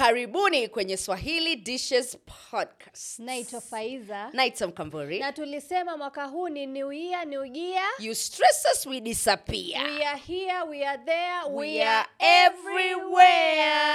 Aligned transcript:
karibuni 0.00 0.68
kwenye 0.68 0.96
swahili 0.96 1.56
dishes 1.56 2.16
podcast. 2.50 3.18
Naitwa 3.18 3.60
faiza 3.60 4.30
naitwa 4.32 4.68
mkamburi 4.68 5.18
na 5.18 5.32
tulisema 5.32 5.96
mwaka 5.96 6.24
huu 6.24 6.48
ni 6.48 6.66
new 6.66 6.92
year 6.92 7.26
new 7.26 7.44
year. 7.44 7.84
You 7.98 8.14
stress 8.14 8.66
us 8.74 8.86
we 8.86 9.00
disappear. 9.00 9.84
We 9.84 10.04
are 10.04 10.20
here 10.26 10.62
we 10.68 10.86
are 10.86 11.02
there 11.04 11.40
we, 11.50 11.56
We 11.56 11.82
are 11.82 11.90
are 11.98 12.08
everywhere 12.46 13.90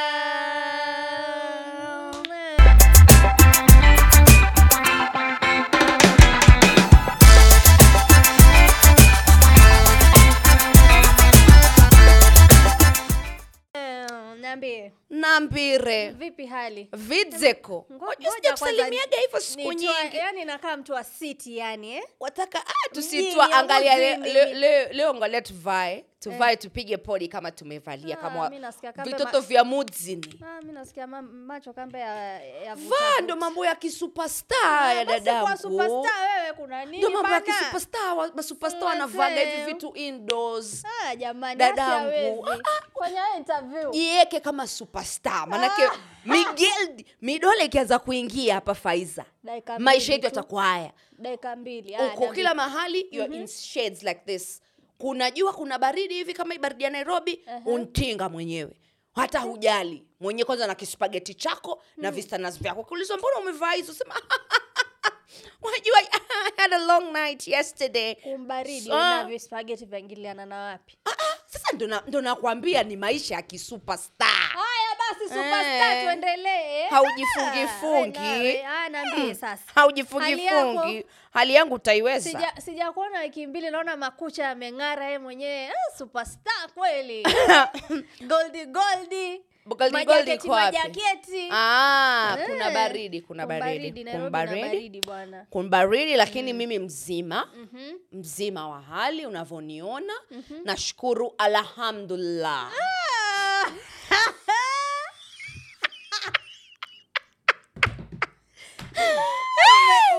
niambie. 14.56 14.92
Nambire 15.10 16.10
vipi 16.10 16.46
hali? 16.46 16.90
Vidzeko. 16.94 17.86
Ngoja 17.92 18.30
hivyo 19.22 19.40
siku 19.40 19.74
nyingi. 19.74 20.18
yani 20.18 20.46
nakaa 20.46 20.78
mtu 20.78 20.94
wa 20.94 21.04
city 21.04 21.58
yani 21.58 21.94
eh? 21.94 22.04
wataka 22.20 22.60
ah, 22.68 22.90
tusitwa 22.94 23.52
angalia 23.52 23.96
le, 23.98 24.18
mjini. 24.18 24.34
le, 24.34 24.54
le, 24.54 24.94
leo 24.94 25.10
angalia 25.10 25.42
tuvae 25.42 26.06
tuvae 26.32 26.56
tupige 26.56 26.98
podi 26.98 27.28
kama 27.28 27.52
tumevalia 27.52 28.18
Ah, 28.20 28.22
kama 28.22 28.50
vitoto 29.04 29.42
vya 29.42 29.64
mudzini 29.64 30.40
Ah, 30.46 31.22
macho 31.22 31.74
kambe 31.74 32.00
ya, 32.00 32.42
ya 32.44 32.76
vaa 32.76 33.22
ndo 33.24 33.36
mambo 33.36 33.66
ya 33.66 33.76
kisupesta 33.76 34.56
ya 34.94 35.06
dadangu 35.06 35.48
ndo 36.98 37.10
mambo 37.10 37.30
ya 37.30 37.42
kisupesta 37.42 37.98
masupestar 38.36 38.80
Mzee. 38.80 38.86
wanavaga 38.86 39.42
hivi 39.42 39.66
vitu 39.66 39.92
indoors. 39.96 40.84
Ah, 40.86 41.56
Dadangu. 41.56 42.48
kama 44.40 44.68
supesta 44.68 45.46
manake 45.46 45.82
migel 46.26 47.06
midole 47.22 47.66
ikianza 47.66 48.00
kuingia 48.00 48.54
hapa 48.56 48.76
faiza 48.76 49.26
maisha 49.80 50.14
yetu 50.14 50.22
tu. 50.22 50.26
yatakuwa 50.28 50.64
haya. 50.64 50.92
Ah, 52.00 52.14
uko 52.14 52.34
kila 52.34 52.54
mahali 52.54 53.08
you're 53.12 53.36
in 53.38 53.48
shades 53.48 54.04
like 54.04 54.22
this 54.26 54.62
kuna 54.98 55.32
jua 55.32 55.54
kuna 55.54 55.80
baridi 55.80 56.14
hivi 56.14 56.34
kama 56.34 56.56
baridi 56.58 56.84
ya 56.84 56.90
nairobi 56.90 57.46
untinga 57.66 58.30
mwenyewe. 58.30 58.72
Hata 59.16 59.40
hujali. 59.40 60.04
Mwenyewe 60.20 60.46
kwanza 60.46 60.68
na 60.68 60.76
kispageti 60.76 61.34
chako 61.34 61.84
na 61.98 62.12
vistanas 62.12 62.60
vyako. 62.60 62.84
Kuulizwa 62.84 63.18
mbona 63.18 63.38
umevaa 63.40 63.72
hizo? 63.72 63.94
Sema 63.94 64.16
wajua 65.62 65.98
I 66.00 66.52
had 66.58 66.74
a 66.76 66.80
long 66.86 67.14
night 67.14 67.48
yesterday. 67.48 68.16
Kumbaridi 68.16 68.92
Ah. 68.92 69.24
na 69.24 69.26
vispageti 69.26 69.86
vyaingiliana 69.86 70.46
na 70.46 70.58
wapi? 70.58 70.98
Ah, 71.06 71.10
ah, 71.12 71.38
sasa 71.46 71.68
ndo 72.08 72.22
nakwambia 72.22 72.84
ni 72.84 72.96
maisha 72.96 73.36
ya 73.36 73.42
kisupestar 73.42 74.28
haya 74.28 74.45
basi 75.14 75.24
superstar 75.30 75.94
Eh. 75.98 76.04
tuendelee 76.04 76.88
Haujifungi-fungi. 76.90 78.60
Sasa. 79.36 79.48
Hali 79.48 79.62
haujifungifungi 79.76 81.06
hali 81.34 81.54
yangu 81.54 81.74
utaiweza. 81.76 82.30
Sija 82.32 82.54
sija 82.62 82.92
kuona 82.92 83.20
wiki 83.20 83.48
mbili 83.48 83.70
naona 83.72 83.96
makucha 83.98 84.44
yameng'ara 84.44 85.10
ye 85.10 85.20
mwenyewe. 85.20 85.68
Ah, 85.70 85.98
superstar 85.98 86.70
kweli. 86.76 87.24
Goldi 88.30 88.66
goldi. 88.66 89.42
Goldi 89.68 90.06
goldi 90.06 90.06
majaketi 90.06 90.48
majaketi. 90.48 91.50
Ah, 91.52 92.38
kuna 92.46 92.68
Eh, 92.68 92.74
baridi 92.74 93.22
kuna 93.22 93.48
baridi. 93.48 94.04
Kuna 94.04 94.30
baridi 94.30 95.02
bwana. 95.02 95.46
Kuna 95.50 95.70
baridi 95.70 96.16
lakini 96.16 96.54
mimi 96.54 96.80
mzima 96.80 97.50
Mhm. 97.56 97.92
mzima 98.12 98.70
wa 98.70 98.82
hali 98.82 99.26
unavyoniona. 99.26 100.14
Nashukuru 100.64 101.34
alhamdulillah. 101.38 102.72
Ah. 102.72 103.15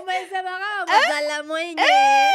Umesema 0.02 0.50
kama 0.58 0.92
Eh, 1.60 2.32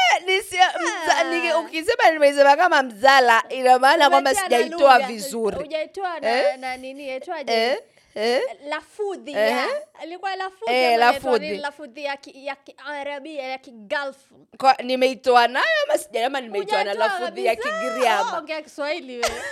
nige- 1.29 1.53
ukisema 1.59 2.09
nimesema 2.11 2.55
kama 2.57 2.83
mzala 2.83 3.43
ina 3.49 3.79
maana 3.79 4.09
kwamba 4.09 4.35
sijaitoa 4.35 4.99
vizuri. 4.99 5.57
Hujaitoa 5.57 6.19
na, 6.19 6.29
Eh? 6.51 6.57
na 6.59 6.77
nini 6.77 7.07
yaitwaje? 7.09 7.53
Eh? 7.53 7.77
Eh? 8.15 8.41
lafudhi 8.67 9.33
Eh? 9.33 9.67
alikuwa 10.01 10.35
lafudhi 10.35 10.73
Eh, 10.73 10.99
lafudhi. 10.99 11.57
lafudhi 11.57 12.03
ya 12.03 12.17
ki- 12.17 12.45
ya 12.45 12.55
kiarabia 12.55 13.43
ya 13.43 13.57
kigalfu 13.57 14.47
Kwa- 14.57 14.75
nimeitoa 14.83 15.47
nayo 15.47 15.65
ama 15.89 15.97
sijaama 15.97 16.41
nimeitoa 16.41 16.83
na 16.83 16.93
lafudhi 16.93 17.45
ya 17.45 17.55
kigiriama? 17.55 18.37
Ongea 18.37 18.61
kiswahili 18.61 19.17
wewe. 19.17 19.41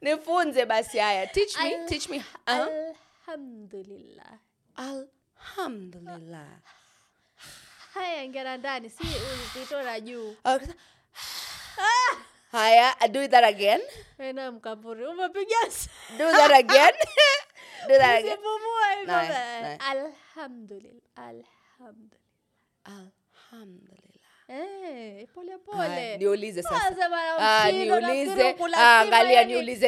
Nifunze 0.00 0.66
basi 0.66 0.98
haya. 0.98 1.26
Teach 1.26 1.56
me 1.62 1.78
teach 1.88 2.08
me 2.08 2.22
alhamdulillah 2.46 4.26
alhamdulillah. 4.76 6.48
Haya 7.94 8.24
ingera 8.24 8.56
ndani. 8.56 8.90
Si 8.90 9.04
uzito 9.04 9.82
na 9.82 10.00
juu. 10.00 10.36
Okay. 10.44 10.68
haya 12.52 12.94
do 13.08 13.28
that 13.28 13.44
again. 13.44 13.80
Ena 14.18 14.52
mkamburi 14.52 15.06
umepiga 15.06 15.60
do 16.18 16.30
that 16.32 16.52
again. 16.52 16.94
Do 17.88 17.98
that 17.98 18.18
again. 18.22 18.38
Nice, 19.06 19.28
nice. 19.28 19.78
alhamdulillah 19.82 21.02
alhamdulillah. 21.18 22.22
Alhamdulillah. 22.86 24.22
Eh 24.48 25.26
pole 25.34 25.58
pole. 25.66 26.16
niulize 26.18 26.62
sasa. 26.62 27.08
Bana, 27.10 27.36
Ah, 27.42 27.72
niulize. 27.72 28.54
Ah, 28.76 29.00
angalia, 29.00 29.42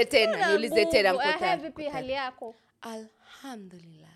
tena, 0.04 0.48
niulize 0.50 0.84
tena, 0.86 1.14
vipi 1.56 1.84
hali 1.88 2.12
yako? 2.12 2.54
Alhamdulillah 2.82 4.10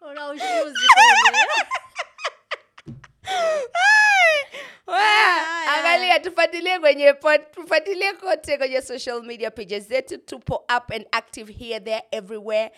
kweli. 0.00 0.40
Wea, 4.86 4.96
Haya. 4.96 5.78
angalia 5.78 6.20
tufuatilie 6.20 6.78
kwenye 6.78 7.14
tufuatilie 7.54 8.12
kote 8.12 8.58
kwenye 8.58 8.82
social 8.82 9.22
media 9.22 9.50
pages 9.50 9.88
zetu 9.88 10.18
tupo 10.18 10.54
up 10.56 10.90
and 10.92 11.06
active 11.12 11.52
here 11.52 11.80
there 11.80 12.02
everywhere 12.10 12.72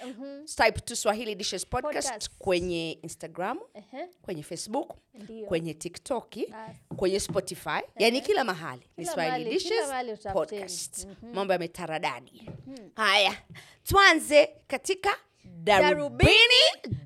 type 0.57 0.81
tu 0.81 0.97
swahili 0.97 1.35
dishes 1.35 1.67
podcast, 1.67 2.09
Podcast. 2.09 2.31
kwenye 2.39 2.93
instagram 2.93 3.59
Ehe, 3.75 4.09
kwenye 4.23 4.43
facebook 4.43 4.97
Ndiyo. 5.15 5.47
kwenye 5.47 5.75
tiktoki 5.75 6.47
Basi. 6.47 6.79
kwenye 6.97 7.21
spotify 7.21 7.81
yani 7.99 8.21
kila 8.21 8.45
mahali 8.45 8.83
ni 8.97 9.07
swahili 9.07 9.51
dishes 9.51 9.91
podcast 10.33 11.05
mm-hmm. 11.07 11.35
mambo 11.35 11.53
yametaradadi 11.53 12.51
haya 12.97 13.37
tuanze 13.85 14.51
katika 14.67 15.17
darubini 15.45 16.63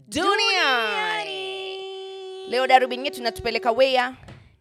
duniani. 0.09 1.77
Leo 2.49 2.67
darubini 2.67 3.05
yetu 3.05 3.21
inatupeleka 3.21 3.73
wea 3.73 4.15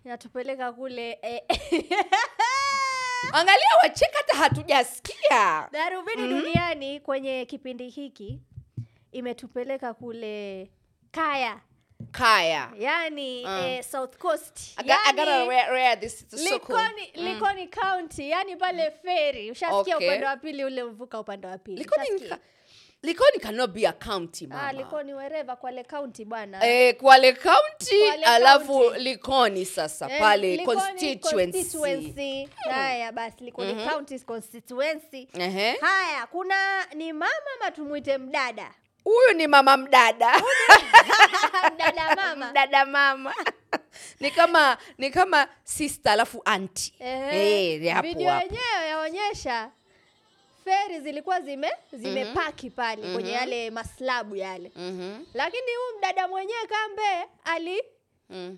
inatupeleka 0.05 0.71
kule 0.73 1.19
eh, 1.21 1.41
angalia 3.33 3.75
wacheka 3.83 4.17
hata 4.17 4.37
hatujasikia. 4.37 5.69
Darubini 5.71 6.27
duniani 6.27 6.99
kwenye 6.99 7.45
kipindi 7.45 7.89
hiki 7.89 8.39
imetupeleka 9.11 9.93
kule 9.93 10.69
kaya. 11.11 11.59
Kaya. 12.11 12.71
Yani 12.79 13.43
uh. 13.45 13.65
eh, 13.65 13.83
south 13.83 14.17
coast. 14.17 14.73
I 14.77 14.83
got, 14.83 14.97
I 15.05 15.11
gotta 15.13 15.31
yani, 15.31 15.47
wear, 15.49 15.71
wear 15.73 15.99
this. 15.99 16.21
It's 16.21 16.49
so 16.49 16.59
cool. 16.59 16.75
likoni, 16.77 17.11
likoni 17.15 17.67
county 17.67 18.29
yani 18.29 18.55
pale 18.55 18.91
feri 18.91 19.51
ushasikia 19.51 19.95
Okay. 19.97 20.07
upande 20.07 20.25
wa 20.25 20.37
pili 20.37 20.63
ule 20.65 20.83
mvuka 20.83 21.19
upande 21.19 21.47
wa 21.47 21.57
pili 21.57 21.85
Likoni, 23.05 23.39
cannot 23.41 23.73
be 23.73 23.85
a 23.85 23.93
county 23.93 24.47
mama. 24.47 24.61
ah, 24.67 24.73
likoni 24.73 25.13
wereva 25.13 25.55
kwale 25.55 25.83
county 25.83 26.25
bwana 26.25 26.59
Eh, 26.65 26.95
Kwale 26.97 27.33
County 27.33 27.99
Kwale 28.07 28.23
alafu 28.25 28.79
County. 28.79 28.99
Likoni 28.99 29.65
sasa 29.65 30.09
Eh, 30.11 30.19
pale 30.19 30.55
Likoni 30.57 30.81
constituency. 30.81 31.63
constituency. 31.63 32.49
haya 32.69 33.11
basi 33.11 33.43
likoni 33.43 33.75
county 33.85 34.19
constituency 34.19 35.27
Ehe. 35.39 35.77
haya 35.81 36.27
kuna 36.27 36.85
ni 36.95 37.13
mama 37.13 37.51
matumwite 37.59 38.17
mdada 38.17 38.71
Huyu 39.03 39.33
ni 39.33 39.47
mama 39.47 39.77
mdada. 39.77 40.31
mdada 41.73 42.15
mama 42.15 42.49
mdada 42.51 42.85
mama. 42.85 43.33
ni 44.19 44.31
kama 44.31 44.77
ni 44.97 45.09
kama 45.09 45.47
sister 45.63 46.11
alafu 46.11 46.41
auntie. 46.45 46.93
Eh, 46.99 47.29
hey, 47.31 47.89
hapo 47.89 48.07
video 48.07 48.33
yenyewe 48.33 48.87
yaonyesha 48.89 49.69
feri 50.65 50.99
zilikuwa 51.01 51.41
zime 51.41 51.71
zimepaki 51.93 52.69
pale 52.69 53.13
kwenye 53.13 53.31
yale 53.31 53.69
maslabu 53.71 54.35
yale 54.35 54.71
Mhm. 54.75 55.23
lakini 55.33 55.61
huyu 55.75 55.97
mdada 55.97 56.27
mwenyewe 56.27 56.67
kambe 56.67 57.29
ali 57.43 57.81
Mm. 58.29 58.57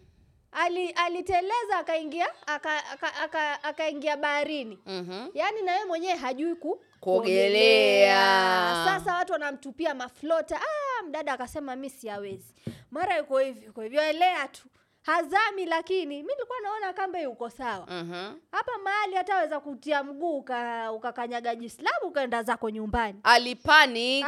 ali 0.52 0.90
aliteleza 0.90 1.78
akaingia 1.80 2.28
aka- 2.48 2.86
aka- 2.92 3.16
aka- 3.16 3.64
baharini 3.64 4.18
baharini 4.18 4.80
Mhm. 4.86 5.28
yaani 5.34 5.62
na 5.62 5.72
yeye 5.74 5.86
mwenyewe 5.86 6.16
hajui 6.16 6.56
ku 6.56 6.84
Kuogelea. 7.00 8.84
sasa 8.86 9.16
watu 9.16 9.34
wanamtupia 9.34 9.94
maflota 9.96 10.56
ah, 10.62 11.04
mdada 11.04 11.34
akasema 11.34 11.76
mi 11.76 11.90
siawezi 11.90 12.54
mara 12.92 13.18
yuko 13.18 13.40
hivi 13.40 13.66
yuko 13.66 13.82
hivyo 13.82 14.02
elea 14.02 14.48
tu 14.48 14.68
hazami 15.12 15.66
lakini 15.66 16.24
mi 16.24 16.34
nilikuwa 16.34 16.60
naona 16.64 16.94
kamba 16.94 17.20
yuko 17.20 17.50
sawa. 17.50 17.86
Mhm. 17.90 18.34
hapa 18.52 18.78
mahali 18.84 19.16
hataweza 19.16 19.60
kutia 19.60 20.04
mguu 20.04 20.38
uka- 20.38 20.92
ukakanyaga 20.92 21.56
jislamu 21.56 21.98
ukaenda 22.08 22.44
zako 22.44 22.70
nyumbani. 22.70 23.20
Alipanic. 23.24 24.26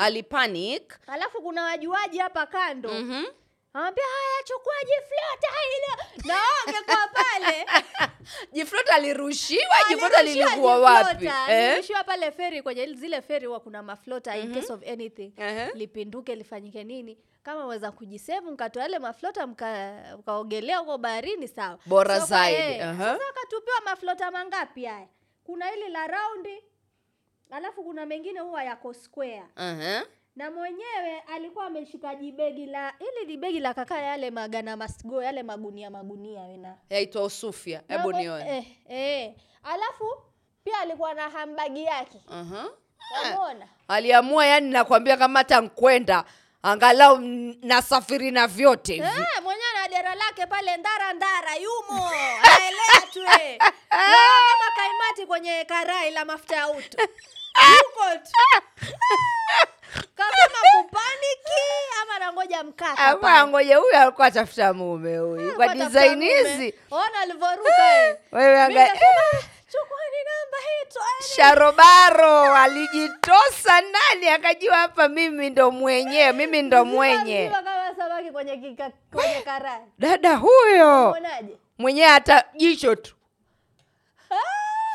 Alipanic. 0.00 0.98
Alafu 1.06 1.42
kuna 1.42 1.62
wajuaji 1.64 2.18
hapa 2.18 2.46
kando. 2.46 2.88
Mhm. 2.88 3.24
Anamwambia 3.74 4.04
haya 4.04 4.42
chukua 4.44 4.74
jiflota 4.80 5.48
hilo 5.70 6.34
na 6.34 6.96
pale. 7.12 7.66
Jiflota 8.52 8.94
alirushiwa 8.94 9.76
jiflota 9.88 10.22
lilikuwa 10.22 10.78
wapi? 10.80 11.26
Eh? 11.26 11.32
alirushiwa 11.48 12.04
pale 12.04 12.30
feri 12.30 12.62
kwenye 12.62 12.86
zile 12.94 13.22
feri 13.22 13.46
huwa 13.46 13.60
kuna 13.60 13.82
maflota 13.82 14.36
in 14.36 14.54
case 14.54 14.72
of 14.72 14.88
anything. 14.88 15.32
Ehe. 15.36 15.70
lipinduke 15.74 16.34
lifanyike 16.34 16.84
nini 16.84 17.18
kama 17.42 17.66
weza 17.66 17.92
kujisevu 17.92 18.50
mkatoa 18.52 18.82
yale 18.82 18.98
maflota 18.98 19.46
mka- 19.46 20.16
mkaogelea 20.18 20.78
huko 20.78 20.98
baharini 20.98 21.48
sawa. 21.48 21.78
Bora 21.86 22.20
So 22.20 22.26
zaidi, 22.26 22.60
eh, 22.62 22.88
aha. 22.88 23.04
sasa 23.04 23.24
akatupiwa 23.30 23.76
maflota 23.84 24.30
mangapi 24.30 24.84
haya? 24.84 25.08
Kuna 25.44 25.66
hili 25.68 25.88
la 25.88 26.06
raundi 26.06 26.64
alafu 27.50 27.84
kuna 27.84 28.06
mengine 28.06 28.40
huwa 28.40 28.64
yako 28.64 28.94
square. 28.94 29.42
Mhm. 29.56 30.02
na 30.36 30.50
mwenyewe 30.50 31.20
alikuwa 31.20 31.66
ameshika 31.66 32.14
jibegi 32.14 32.66
la 32.66 32.92
ili 33.00 33.26
jibegi 33.26 33.60
la 33.60 33.74
kakaa 33.74 33.98
yale 33.98 34.30
magana 34.30 34.76
masgo 34.76 35.22
yale 35.22 35.42
magunia 35.42 35.90
magunia 35.90 36.40
wena 36.42 36.76
yaitwa 36.90 37.24
usufia 37.24 37.82
hebu 37.88 38.12
nione. 38.12 38.56
eh, 38.58 38.66
eh. 38.88 39.34
alafu 39.62 40.04
pia 40.64 40.78
alikuwa 40.80 41.14
na 41.14 41.30
hambagi 41.30 41.84
yake. 41.84 42.20
Wamona 43.24 43.68
aliamua 43.88 44.46
yani 44.46 44.70
nakwambia 44.70 45.16
kama 45.16 45.38
hata 45.38 45.60
nkwenda 45.60 46.24
angalau 46.62 47.18
nasafiri 47.62 48.30
na 48.30 48.46
vyote 48.46 48.92
hivi. 48.94 49.06
Eh, 49.06 49.42
mwenyewe 49.42 49.72
na 49.82 49.88
dera 49.88 50.14
lake 50.14 50.46
pale 50.46 50.76
ndara 50.76 51.12
ndara 51.12 51.54
yumo 51.56 52.10
aelea 52.42 53.06
tu 53.12 53.22
eh. 53.42 53.58
Kama 53.88 54.70
kaimati 54.76 55.26
kwenye 55.26 55.64
karai 55.64 56.10
la 56.10 56.24
mafuta 56.24 56.56
ya 56.56 56.68
uto 56.68 57.02
yuko 57.02 58.16
tu. 58.24 58.32
Kasema 60.14 60.58
kupaniki 60.82 61.62
ama 62.02 62.18
nangoja 62.18 62.62
mkaka 62.64 62.98
ama 63.04 63.16
pale. 63.50 63.74
huyu 63.74 63.96
alikuwa 63.96 64.26
atafuta 64.26 64.72
mume 64.72 65.18
huyu. 65.18 65.54
Kwa 65.56 65.64
Alikuwa 65.70 65.88
design 65.88 66.22
hizi. 66.22 66.74
Ona 66.90 67.20
alivyoruka 67.22 68.06
eh. 68.08 68.16
wewe 68.32 68.68
Mimi 68.68 68.80
anga 69.78 70.24
namba 70.24 70.58
hii 70.58 70.86
toeni 70.92 71.34
sharobaro 71.36 72.54
alijitosa 72.54 73.80
ndani 73.80 74.28
akajua 74.28 74.76
hapa 74.76 75.08
mimi 75.08 75.50
ndo 75.50 75.70
mwenyewe 75.70 76.32
mimi 76.32 76.62
ndo 76.62 76.84
mwenye. 76.84 77.50
kama 77.54 77.94
samaki 77.96 78.30
kwenye 78.30 78.56
kika, 78.56 78.90
kwenye 79.12 79.40
karai. 79.44 79.80
Dada 79.98 80.36
huyo 80.36 81.16
mwenyewe 81.78 82.08
hata 82.08 82.44
jicho 82.56 82.94
tu. 82.96 83.14
Ah, 84.30 84.34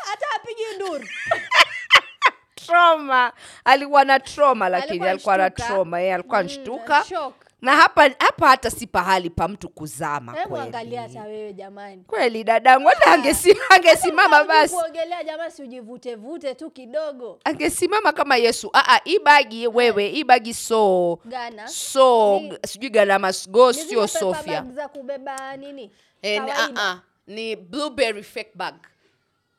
hata 0.09 0.25
apigi 0.35 0.63
nduru. 0.75 1.07
Trauma. 2.65 3.33
Alikuwa 3.65 4.03
na 4.05 4.19
trauma 4.19 4.69
lakini 4.69 5.07
Alikuwa 5.07 5.37
na 5.37 5.49
trauma 5.49 5.99
yeye 5.99 6.13
alikuwa 6.13 6.43
nshtuka 6.43 6.95
anashtuka. 6.95 7.44
Na 7.65 7.75
hapa 7.75 8.09
hapa 8.19 8.47
hata 8.47 8.71
si 8.71 8.87
pahali 8.87 9.29
pa 9.29 9.47
mtu 9.47 9.69
kuzama 9.69 10.33
kweli. 10.33 10.95
hata 10.95 11.21
wewe 11.23 11.53
jamani. 11.53 12.03
Kweli 12.07 12.43
dadangu 12.43 12.87
hata 12.87 13.11
angesi, 13.11 13.57
angesimama 13.69 14.43
basi. 14.43 14.73
kuogelea 14.75 15.23
jamani 15.23 15.51
si 15.51 15.63
ujivute 15.63 16.15
vute 16.15 16.55
tu 16.55 16.69
kidogo. 16.71 17.39
Angesimama 17.43 18.11
kama 18.13 18.35
yesu. 18.37 18.69
Aa, 18.73 18.99
hii 19.03 19.19
bagi 19.19 19.67
wewe 19.67 20.07
hii 20.07 20.23
bagi 20.23 20.53
so 20.53 21.19
gana. 21.25 21.67
so 21.67 22.41
sijui 22.67 22.89
galamasgo 22.89 23.51
go 23.51 23.73
sio 23.73 24.07
sofia. 24.07 24.65
za 24.75 24.87
kubeba 24.87 25.57
nini? 25.57 25.91
Ah, 26.23 26.69
ah, 26.77 26.99
ni 27.27 27.55
blueberry 27.55 28.23
fake 28.23 28.51
bag. 28.55 28.75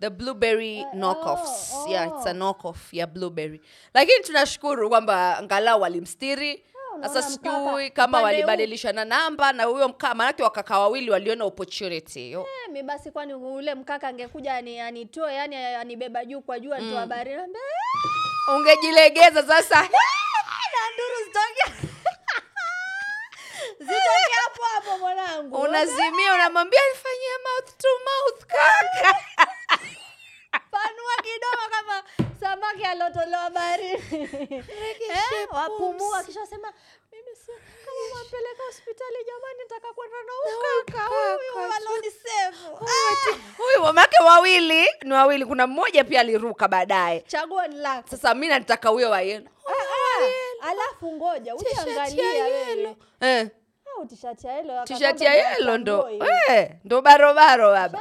The 0.01 0.11
blueberry 0.11 0.79
Eh, 0.79 0.87
knockoffs. 0.95 1.73
oh, 1.75 1.89
yeah 1.89 2.07
it's 2.07 2.27
a 2.27 2.31
oh. 2.31 2.35
knockoff 2.35 2.95
ya 2.95 3.07
blueberry. 3.07 3.61
Lakini 3.95 4.21
tunashukuru 4.25 4.89
kwamba 4.89 5.39
angalau 5.39 5.81
walimstiri 5.81 6.63
sasa 7.03 7.23
sijui 7.23 7.91
kama 7.91 8.23
walibadilishana 8.23 9.05
namba 9.05 9.53
na 9.53 9.65
huyo 9.65 9.89
mkaa 9.89 10.15
maanake 10.15 10.43
wakaka 10.43 10.79
wawili 10.79 11.11
waliona 11.11 11.45
opportunity 11.45 12.33
Eh, 12.33 12.47
mi 12.73 12.83
basi 12.83 13.11
kwani 13.11 13.35
ule 13.35 13.75
mkaka 13.75 14.09
angekuja 14.09 14.55
ani, 14.55 14.81
anitoe 14.81 15.35
yani 15.35 15.57
anibeba 15.57 16.25
juu 16.25 16.41
kwa 16.41 16.61
juu 16.61 16.75
anitoa 16.75 17.01
habari. 17.01 17.35
Naambia 17.35 17.61
"Eh, 18.49 18.57
ungejilegeza 18.57 19.43
sasa. 19.43 19.81
Na 20.73 20.91
nduru 20.95 21.25
zitoke. 21.25 21.87
Zitoke 23.79 24.35
hapo 24.45 24.63
hapo 24.75 24.99
mwanangu. 24.99 25.57
Unazimia 25.57 26.35
unamwambia 26.35 26.81
nifanyie 26.93 27.37
mouth 27.45 27.77
to 27.79 27.89
mouth 28.05 28.45
kaka. 28.47 29.19
Panua 30.71 31.17
kidogo 31.23 31.65
kama 31.71 32.03
samaki 32.41 32.85
alotolewa 32.85 33.51
baharini 33.51 34.03
eh, 35.09 35.49
wapumua 35.53 36.23
kisha 36.23 36.47
sema 36.47 36.73
mimi 37.13 37.37
si 37.37 37.53
kama 37.85 38.65
hospitali 38.67 39.17
jamani 39.27 39.59
nitaka 39.63 39.93
kwenda 39.95 40.17
na 40.27 40.33
ukaka 40.83 41.07
huyu 41.07 41.73
alonisevu 41.77 42.77
huyu 43.59 43.83
mamake 43.83 44.23
wawili 44.23 44.87
ni 45.03 45.13
wawili 45.13 45.45
kuna 45.47 45.67
mmoja 45.67 46.05
pia 46.05 46.21
aliruka 46.21 46.69
baadaye. 46.69 47.21
Chaguo 47.21 47.67
ni 47.67 47.77
lako. 47.77 48.09
Sasa 48.11 48.35
mi 48.35 48.49
nataka 48.49 48.89
huyo 48.89 49.11
wayeno 49.11 49.51
Ah, 49.67 49.73
ah, 49.73 50.71
alafu 50.71 51.13
ngoja 51.13 51.55
wewe. 51.55 52.97
eh, 53.21 53.49
tishati 54.09 54.47
ya 54.47 54.53
yelo 54.57 54.85
tishati 54.85 55.25
ya 55.25 55.35
yelo 55.35 55.79
ndo. 55.79 56.09
Eh, 56.49 56.71
ndo 56.85 57.03
barobaro 57.03 57.73
baba 57.73 58.01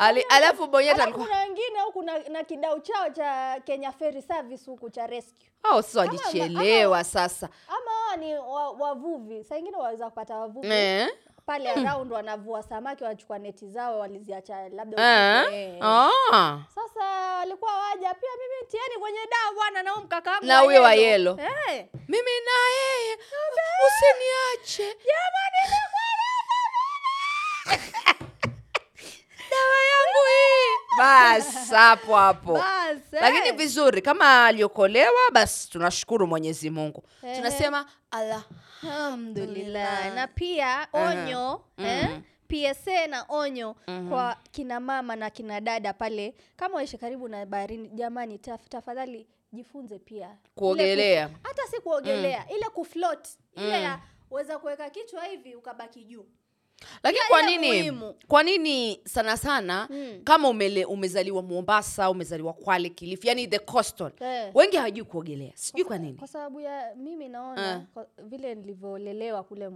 Ali, 0.00 0.20
alafu 0.28 0.66
bonyeta 0.66 1.02
alikuwa 1.02 1.26
kuna 1.26 1.38
wengine 1.38 1.80
huku 1.84 2.02
na, 2.02 2.18
na 2.18 2.44
kidau 2.44 2.80
chao 2.80 3.10
cha 3.10 3.60
Kenya 3.64 3.92
Ferry 3.92 4.22
Service 4.22 4.70
huku 4.70 4.90
cha 4.90 5.06
rescue 5.06 5.46
oh, 5.72 5.82
sasa 5.82 6.02
Ama- 6.02 6.10
walichelewa 6.12 7.04
sasa 7.04 7.48
ama 7.68 8.16
ni 8.16 8.34
wa- 8.38 8.70
wavuvi 8.70 9.44
saa 9.44 9.56
ingine 9.56 9.76
waweza 9.76 10.04
kupata 10.10 10.36
wavuvi 10.36 10.68
eh. 10.72 11.08
pale 11.46 11.70
around 11.70 12.12
wanavua 12.12 12.62
samaki 12.62 13.04
wanachukua 13.04 13.38
neti 13.38 13.66
zao 13.68 13.98
waliziacha 13.98 14.68
labda 14.68 15.02
Eh. 15.02 15.54
eh. 15.54 15.84
Oh. 15.84 16.60
sasa 16.74 17.04
walikuwa 17.38 17.72
waja 17.78 18.14
pia 18.14 18.30
mimi 18.38 18.70
tieni 18.70 18.94
kwenye 19.00 19.18
dau 19.18 19.54
bwana 19.54 19.82
na 19.82 19.96
mkaka 19.96 20.30
wangu 20.30 20.46
Na 20.46 20.58
huyo 20.58 20.82
wa 20.82 20.94
yellow. 20.94 21.38
yellow. 21.38 21.56
eh. 21.70 21.86
mimi 22.08 22.30
na 22.44 22.58
yeye 22.76 23.18
usiniache 23.86 24.98
jamani 25.04 25.72
yangu 25.72 25.90
hii 30.90 30.96
bas 30.98 31.70
hapo 31.70 32.14
hapo. 32.16 32.52
Basi 32.52 33.16
eh. 33.16 33.22
lakini 33.22 33.52
vizuri 33.56 34.02
kama 34.02 34.46
aliokolewa 34.46 35.30
basi 35.32 35.70
tunashukuru 35.70 36.26
mwenyezi 36.26 36.70
mungu. 36.70 37.02
Ehe. 37.22 37.36
tunasema 37.36 37.86
alhamdulillah. 38.10 40.14
Na 40.14 40.26
pia 40.26 40.88
onyo 40.92 41.64
Mm. 41.78 41.84
eh, 41.86 42.20
psa 42.74 43.06
na 43.06 43.24
onyo 43.28 43.76
kwa 44.08 44.36
kina 44.50 44.80
mama 44.80 45.16
na 45.16 45.30
kina 45.30 45.60
dada 45.60 45.92
pale. 45.92 46.34
Kama 46.56 46.74
waishi 46.76 46.98
karibu 46.98 47.28
na 47.28 47.46
baharini 47.46 47.88
jamani 47.88 48.38
taf, 48.38 48.68
tafadhali 48.68 49.26
jifunze 49.52 49.98
pia. 49.98 50.36
Kuogelea. 50.54 51.30
hata 51.42 51.62
si 51.66 51.80
kuogelea 51.80 52.48
ile 52.48 52.64
kuflot 52.64 53.28
ile 53.56 53.82
ya 53.82 54.00
weza 54.30 54.58
kuweka 54.58 54.90
kichwa 54.90 55.24
hivi 55.24 55.54
ukabaki 55.54 56.04
juu 56.04 56.26
lakini 57.02 57.24
kwa 57.28 57.42
nini 57.42 57.92
kwa 58.28 58.42
nini 58.42 59.00
sana 59.04 59.36
sana 59.36 59.86
Mm. 59.90 60.20
kama 60.24 60.48
umele, 60.48 60.84
umezaliwa 60.84 61.42
mombasa 61.42 62.10
umezaliwa 62.10 62.52
kwale 62.52 62.88
kilifi 62.88 63.28
yani 63.28 63.46
the 63.46 63.58
coastal 63.58 64.12
Eh. 64.20 64.50
wengi 64.54 64.76
hawajui 64.76 65.04
kuogelea 65.04 65.52
sijui 65.54 65.84
kwa 65.84 65.98
nini 65.98 66.18
kwa 66.18 66.28
sababu 66.28 66.60
ya 66.60 66.94
mimi 66.96 67.28
naona 67.28 67.76
uh. 67.78 67.82
kwa, 67.94 68.06
vile 68.24 68.54
nilivyolelewa 68.54 69.42
kule 69.42 69.70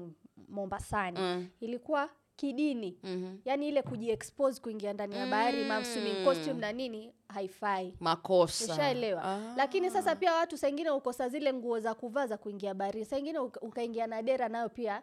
mombasani 0.49 1.18
uh. 1.20 1.42
ilikuwa 1.61 2.08
kidini 2.37 2.99
mm-hmm. 3.02 3.38
yani 3.44 3.68
ile 3.68 3.82
kujiexpose 3.82 4.61
kuingia 4.61 4.92
ndani 4.92 5.16
ya 5.16 5.26
bahari 5.26 5.64
mm. 5.64 5.84
swimming 5.84 6.25
costume 6.25 6.61
na 6.61 6.73
nini 6.73 7.12
haifai 7.28 7.94
makosa 8.00 8.73
ushaelewa 8.75 9.25
Ah. 9.25 9.54
lakini 9.56 9.90
sasa 9.90 10.16
pia 10.16 10.34
watu 10.34 10.56
saingine 10.58 10.90
ukosa 10.90 11.28
zile 11.28 11.52
nguo 11.52 11.80
za 11.80 11.94
kuvaa 11.94 12.26
za 12.26 12.37
kuingia 12.37 12.75
baharini 12.75 13.04
saingine 13.04 13.38
ukaingia 13.38 14.06
na 14.06 14.23
dera 14.23 14.49
nayo 14.49 14.68
pia 14.68 15.02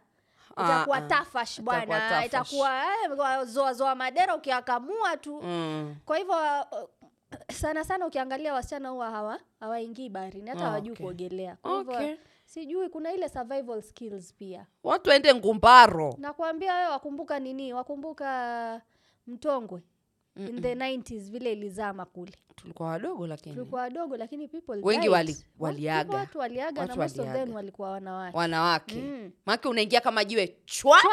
Ah, 0.56 0.64
itakuwa 0.66 0.98
ah. 0.98 1.02
tafash 1.02 1.58
Itakuwa 1.60 1.86
bwana 1.86 2.26
itakuwa 2.26 2.84
eh, 2.86 3.44
zoa 3.46 3.74
zoa 3.74 3.96
madera 3.96 4.36
ukiakamua 4.36 5.18
tu 5.18 5.42
Mm. 5.44 5.96
kwa 6.06 6.18
hivyo 6.18 6.36
uh, 6.72 6.90
sana 7.54 7.84
sana 7.84 8.08
ukiangalia 8.08 8.54
wasichana 8.54 8.90
huwa 8.90 9.12
hawa 9.12 9.40
hawaingii 9.60 10.10
baharini 10.10 10.50
hata 10.50 10.62
Ah, 10.62 10.66
hawajui 10.68 10.92
okay. 10.92 11.06
kuogelea 11.06 11.56
kwa 11.62 11.78
hivyo 11.78 11.94
Okay. 11.94 12.16
sijui 12.46 12.90
kuna 12.90 13.12
ile 13.14 13.30
survival 13.30 13.82
skills 13.82 14.34
pia 14.34 14.66
watu 14.84 15.10
waende 15.10 15.36
ngumbaro 15.36 16.16
nakwambia 16.18 16.76
wewe 16.76 16.88
wakumbuka 16.90 17.40
nini 17.40 17.74
wakumbuka 17.74 18.82
mtongwe 19.28 19.82
in 20.36 20.62
the 20.62 20.76
90s 20.76 21.32
vile 21.32 21.52
ilizama 21.52 22.06
kule. 22.06 22.32
Tulikuwa 22.56 22.90
wadogo 22.90 23.28
lakini. 23.28 23.56
Tulikuwa 23.56 23.82
wadogo 23.82 24.18
lakini 24.18 24.48
people 24.48 24.80
Wengi 24.84 25.10
wali- 25.10 25.38
waliaga. 25.60 26.18
watu 26.18 26.40
waliaga 26.40 26.82
Watu 26.82 26.96
na 26.96 27.02
most 27.04 27.20
of 27.20 27.34
them 27.34 27.54
walikuwa 27.54 27.92
wanawake. 27.92 28.38
Wanawake. 28.38 28.96
Mm. 28.96 29.32
maake 29.46 29.68
unaingia 29.68 30.02
kama 30.02 30.24
jiwe 30.26 30.48
chwa! 30.66 30.98
Chwa! 31.02 31.12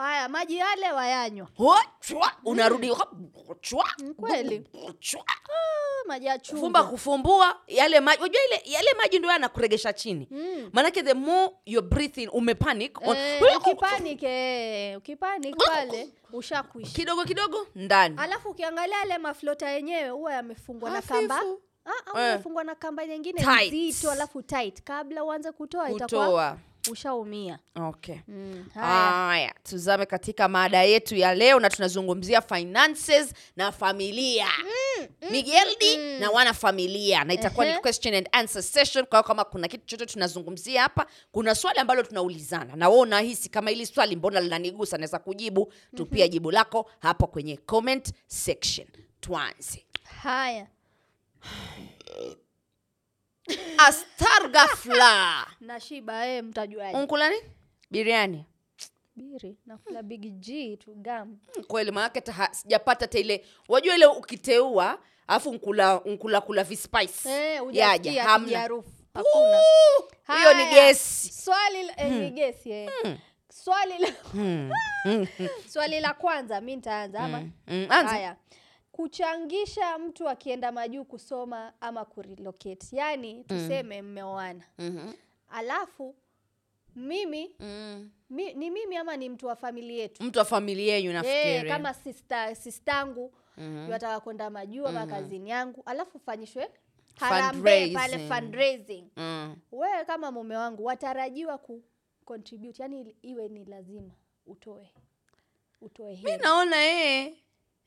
Haya 0.00 0.28
maji 0.28 0.56
yale 0.56 0.92
wayanywa 0.92 1.48
Ho, 1.56 1.76
chwa, 2.00 2.32
unarudi 2.44 2.92
Mm, 3.12 4.14
kweli. 4.14 4.64
chwa. 5.00 5.24
Ah, 5.28 6.06
maji 6.08 6.26
ya 6.26 6.38
chumvi. 6.38 6.60
fumba 6.60 6.84
kufumbua 6.84 7.60
yale 7.66 8.00
maji 8.00 8.20
unajua 8.22 8.40
ile 8.46 8.62
yale 8.64 8.94
maji 8.94 9.18
ndio 9.18 9.30
yanakuregesha 9.30 9.92
chini 9.92 10.28
Mm. 10.30 10.70
manake 10.72 11.02
the 11.02 11.14
more 11.14 11.52
you're 11.66 11.88
breathing 11.88 12.26
umepanic 12.28 12.98
on- 13.06 13.16
Eh, 13.16 13.56
ukipanic 13.56 14.22
eh, 14.22 14.98
ukipanic 14.98 15.56
pale 15.56 16.08
ushakwisha 16.32 16.92
kidogo 16.92 17.24
kidogo 17.24 17.66
ndani 17.74 18.16
alafu 18.18 18.48
ukiangalia 18.50 18.96
yale 18.98 19.18
maflota 19.18 19.70
yenyewe 19.70 20.08
huwa 20.08 20.32
yamefungwa 20.34 20.90
na 20.90 20.96
Hafifu. 20.96 21.14
kamba 21.14 21.42
Ah, 21.84 21.90
ah, 22.14 22.20
Eh. 22.22 22.28
yamefungwa 22.30 22.64
na 22.64 22.74
kamba 22.74 23.06
nyingine 23.06 23.40
Tight. 23.44 23.72
nzito 23.72 24.10
alafu 24.10 24.42
tight 24.42 24.82
kabla 24.82 25.24
uanze 25.24 25.52
kutoa 25.52 25.90
itakuwa 25.90 26.26
kutoa 26.26 26.58
ushaumia. 26.90 27.58
Okay. 27.76 28.16
Mm. 28.28 28.64
haya. 28.74 29.54
Tuzame 29.62 30.06
katika 30.06 30.48
mada 30.48 30.82
yetu 30.82 31.16
ya 31.16 31.34
leo 31.34 31.60
na 31.60 31.70
tunazungumzia 31.70 32.40
finances 32.42 33.32
na 33.56 33.72
familia. 33.72 34.48
Migeldi 35.30 35.96
na 36.18 36.30
wana 36.30 36.54
familia 36.54 37.24
na 37.24 37.34
itakuwa 37.34 37.66
ni 37.66 37.78
question 37.78 38.14
and 38.14 38.28
answer 38.32 38.62
session 38.62 39.06
kwa 39.06 39.18
hiyo 39.18 39.28
kama 39.28 39.44
kuna 39.44 39.68
kitu 39.68 39.86
chochote 39.86 40.12
tunazungumzia 40.12 40.82
hapa. 40.82 41.06
Kuna 41.32 41.54
swali 41.54 41.78
ambalo 41.78 42.02
tunaulizana 42.02 42.76
na 42.76 42.88
wewe 42.88 43.00
unahisi 43.00 43.48
kama 43.48 43.70
hili 43.70 43.86
swali 43.86 44.16
mbona 44.16 44.40
linanigusa? 44.40 44.96
Naweza 44.98 45.18
kujibu. 45.18 45.72
Tupia 45.96 46.28
jibu 46.28 46.50
lako 46.50 46.90
hapo 46.98 47.26
kwenye 47.26 47.56
comment 47.56 48.12
section. 48.26 48.86
Tuanze. 49.20 49.86
Haya 50.22 50.66
astargafla 53.86 55.46
nashiba 55.60 56.26
eh, 56.26 56.44
mtajuaje? 56.44 56.98
Unkula 56.98 57.30
nini? 57.30 57.42
Biriani 57.90 58.44
biri 59.16 59.56
nakula 59.66 60.02
big 60.02 60.40
g 60.40 60.76
tu 60.76 60.94
gam 60.94 61.36
kweli 61.68 61.90
maanake 61.90 62.20
ta- 62.20 62.48
sijapata 62.52 63.04
hata 63.04 63.18
ile. 63.18 63.44
Wajua 63.68 63.94
ile 63.96 64.06
ukiteua 64.06 64.98
alafu 65.26 65.54
nkula 65.54 66.00
nkula 66.04 66.40
kula 66.40 66.64
vispice 66.64 67.28
eh, 67.30 67.62
yaja 67.72 68.24
hamna. 68.24 68.58
hakuna. 69.14 69.60
Hiyo 70.36 70.54
ni 70.54 70.64
gesi. 70.74 71.32
swali 71.32 71.82
la- 71.82 72.00
eh, 72.00 72.12
ni 72.12 72.30
gesi 72.30 72.70
eh. 72.72 72.90
swali 73.52 73.94
la 73.98 74.08
swali 75.72 76.00
la 76.00 76.14
kwanza 76.14 76.60
mi 76.60 76.76
nitaanza 76.76 77.20
ama? 77.20 77.38
Hmm. 77.38 77.86
anza. 77.88 78.08
haya 78.12 78.36
kuchangisha 79.00 79.98
mtu 79.98 80.28
akienda 80.28 80.72
majuu 80.72 81.04
kusoma 81.04 81.72
ama 81.80 82.04
kurelocate. 82.04 82.86
Yaani 82.96 83.44
tuseme 83.44 84.02
mmeoana. 84.02 84.64
Mhm. 84.78 85.12
alafu 85.50 86.14
mimi 86.96 87.54
Mm. 87.60 88.10
mi, 88.30 88.54
ni 88.54 88.70
mimi 88.70 88.96
ama 88.96 89.16
ni 89.16 89.28
mtu 89.28 89.46
wa 89.46 89.56
familia 89.56 89.98
yetu? 90.02 90.22
Mtu 90.24 90.38
wa 90.38 90.44
familia 90.44 90.94
yenyu 90.94 91.12
nafikiri. 91.12 91.66
E, 91.66 91.68
kama 91.68 91.94
sister 91.94 92.56
sistangu 92.56 93.32
Mhm. 93.56 93.90
yataka 93.90 94.20
kwenda 94.20 94.50
majuu 94.50 94.86
ama 94.86 95.06
kazini 95.06 95.50
yangu. 95.50 95.82
Alafu 95.86 96.18
fanyishwe 96.18 96.70
harambee 97.20 97.94
pale 97.94 98.18
fundraising. 98.28 99.04
Mm. 99.16 99.56
wewe 99.72 100.04
kama 100.04 100.32
mume 100.32 100.56
wangu 100.56 100.84
watarajiwa 100.84 101.58
ku 101.58 101.82
contribute. 102.24 102.82
Yani 102.82 103.16
iwe 103.22 103.48
ni 103.48 103.64
lazima 103.64 104.10
utoe. 104.46 104.90
Utoe 105.80 106.10
mi 106.10 106.16
hela. 106.16 106.36
naona 106.36 106.84
eh. 106.86 107.34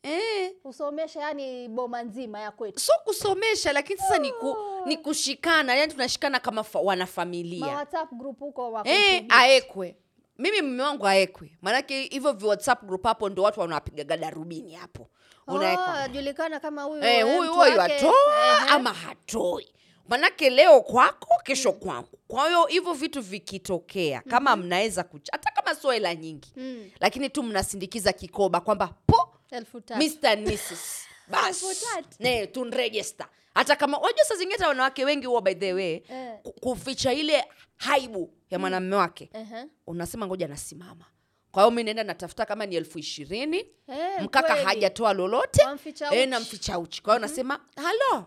Eh. 0.03 0.51
usomeshe 0.63 1.19
yani 1.19 1.67
boma 1.67 2.03
nzima 2.03 2.39
ya 2.39 2.51
kwetu. 2.51 2.79
So 2.79 2.93
kusomesha 3.05 3.73
lakini 3.73 3.99
sasa 3.99 4.17
ni, 4.17 4.31
ku, 4.31 4.57
ni 4.85 4.97
kushikana 4.97 5.75
yani 5.75 5.91
tunashikana 5.91 6.39
kama 6.39 6.63
fa, 6.63 6.79
ma 6.79 6.85
wanafamilia 6.85 7.65
whatsapp 7.75 8.11
group 8.13 8.39
huko 8.39 8.71
wa 8.71 8.87
eh, 8.87 9.25
aekwe. 9.29 9.95
Mimi 10.37 10.61
mume 10.61 10.83
wangu 10.83 11.07
aekwe. 11.07 11.57
Maanake 11.61 12.01
hivyo 12.01 12.33
vi 12.33 12.45
whatsapp 12.45 12.83
group 12.83 13.03
hapo 13.03 13.29
ndo 13.29 13.43
watu 13.43 13.59
wanapigaga 13.59 14.17
darubini 14.17 14.73
hapo. 14.73 15.07
Unajulikana 15.47 16.57
Oh, 16.57 16.59
kama 16.59 16.83
huyu 16.83 17.03
Eh, 17.03 17.23
huyu 17.23 17.53
huyu 17.53 17.81
atoa 17.81 18.67
ama 18.69 18.93
hatoi? 18.93 19.67
Manake 20.09 20.49
leo 20.49 20.81
kwako 20.81 21.41
kesho 21.43 21.71
kwangu. 21.71 22.19
Kwa 22.27 22.47
hiyo 22.47 22.65
hivyo 22.65 22.93
vitu 22.93 23.21
vikitokea 23.21 24.21
kama 24.21 24.55
mnaweza 24.55 25.03
kucha 25.03 25.31
hata 25.31 25.51
kama 25.51 25.75
sio 25.75 25.91
hela 25.91 26.15
nyingi. 26.15 26.53
Mm, 26.55 26.89
lakini 26.99 27.29
tu 27.29 27.43
mnasindikiza 27.43 28.13
kikoba 28.13 28.59
kwamba 28.61 28.87
po 29.07 29.22
Mr. 29.61 30.27
and 30.29 30.47
Mrs. 30.47 31.05
bas 31.27 31.63
ne 32.19 32.47
tunregister. 32.47 33.27
Hata 33.55 33.75
kama 33.75 33.97
wajua 33.97 34.25
saa 34.25 34.35
zingine 34.35 34.65
wanawake 34.65 35.05
wengi 35.05 35.25
huwa 35.27 35.41
by 35.41 35.53
the 35.53 35.73
way 35.73 36.01
Eh. 36.09 36.39
kuficha 36.61 37.13
ile 37.13 37.45
haibu 37.77 38.33
ya 38.49 38.59
mwanamume 38.59 38.95
wake 38.95 39.29
Ehe. 39.33 39.65
unasema 39.87 40.27
ngoja 40.27 40.47
nasimama. 40.47 41.05
Kwa 41.51 41.63
hiyo 41.63 41.71
mi 41.71 41.83
naenda 41.83 42.03
natafuta 42.03 42.45
kama 42.45 42.65
ni 42.65 42.75
elfu 42.75 42.99
ishirini. 42.99 43.57
Eh, 43.87 44.21
mkaka 44.21 44.55
hajatoa 44.55 45.13
lolote. 45.13 45.61
Eh, 46.11 46.27
namficha 46.29 46.79
uchi. 46.79 47.01
Kwa 47.03 47.13
hiyo 47.13 47.21
nasema 47.27 47.59
halo. 47.75 48.25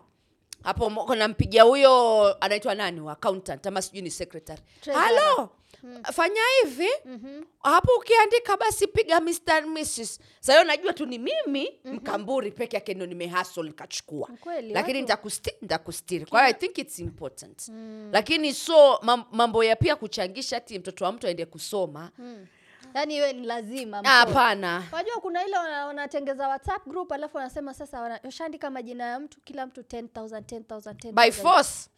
Hapo 0.63 1.15
nampigia 1.15 1.63
huyo 1.63 2.23
anaitwa 2.43 2.75
nani 2.75 3.01
wa 3.01 3.13
accountant 3.13 3.67
ama 3.67 3.81
sijui 3.81 4.01
ni 4.01 4.11
secretary. 4.11 4.61
Treasurer. 4.81 5.49
Halo 5.93 6.13
fanya 6.13 6.41
hivi. 6.63 6.89
Mhm. 7.05 7.43
hapo 7.63 7.91
ukiandika 7.97 8.57
basi 8.57 8.87
piga 8.87 9.19
Mr. 9.21 9.65
Mrs. 9.67 10.19
sahiyo 10.39 10.63
najua 10.63 10.93
tu 10.93 11.05
ni 11.05 11.19
mimi 11.19 11.79
mkamburi 11.85 12.51
peke 12.51 12.75
yake 12.77 12.93
ndo 12.93 13.05
nimehasl 13.05 13.63
nikachukua. 13.63 14.29
Lakini 14.69 15.01
nitakustiri 15.01 15.57
nitakustiri 15.61 16.25
kwa 16.25 16.39
hiyo 16.39 16.49
i 16.49 16.59
think 16.59 16.77
it's 16.77 16.99
important. 16.99 17.67
Lakini 18.11 18.53
so 18.53 18.99
mambo 19.31 19.63
ya 19.63 19.75
pia 19.75 19.95
kuchangisha 19.95 20.59
ti 20.59 20.79
mtoto 20.79 21.05
wa 21.05 21.11
mtu 21.11 21.27
aende 21.27 21.45
kusoma. 21.45 22.11
Mm. 22.17 22.47
yaani 22.93 23.15
iwe 23.15 23.33
ni 23.33 23.45
lazima 23.47 24.01
Ah, 24.03 24.09
hapana. 24.09 24.83
Wajua 24.91 25.15
kuna 25.21 25.45
ile 25.45 25.57
wanatengeza 25.57 26.47
whatsapp 26.47 26.87
group 26.87 27.11
alafu 27.11 27.37
wanasema 27.37 27.73
sasa 27.73 28.19
washaandika 28.23 28.69
majina 28.69 29.03
ya 29.05 29.19
mtu 29.19 29.39
kila 29.41 29.65
mtu 29.65 29.81
10000 29.81 30.39
10000 30.41 31.11
by 31.11 31.31
force. 31.31 31.89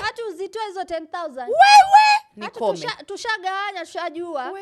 Hata 0.00 0.26
uzitoe 0.26 0.66
hizo 0.66 0.80
10000 0.80 1.38
wewe 1.38 2.17
nikome 2.46 2.78
tusha- 2.78 3.04
tushagawanya 3.04 3.80
tushajua. 3.80 4.52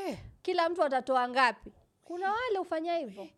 Kila 0.42 0.68
mtu 0.68 0.84
atatoa 0.84 1.28
ngapi? 1.28 1.70
Kuna 2.04 2.32
wale 2.32 2.58
ufanya 2.58 2.96
hivyo. 2.98 3.28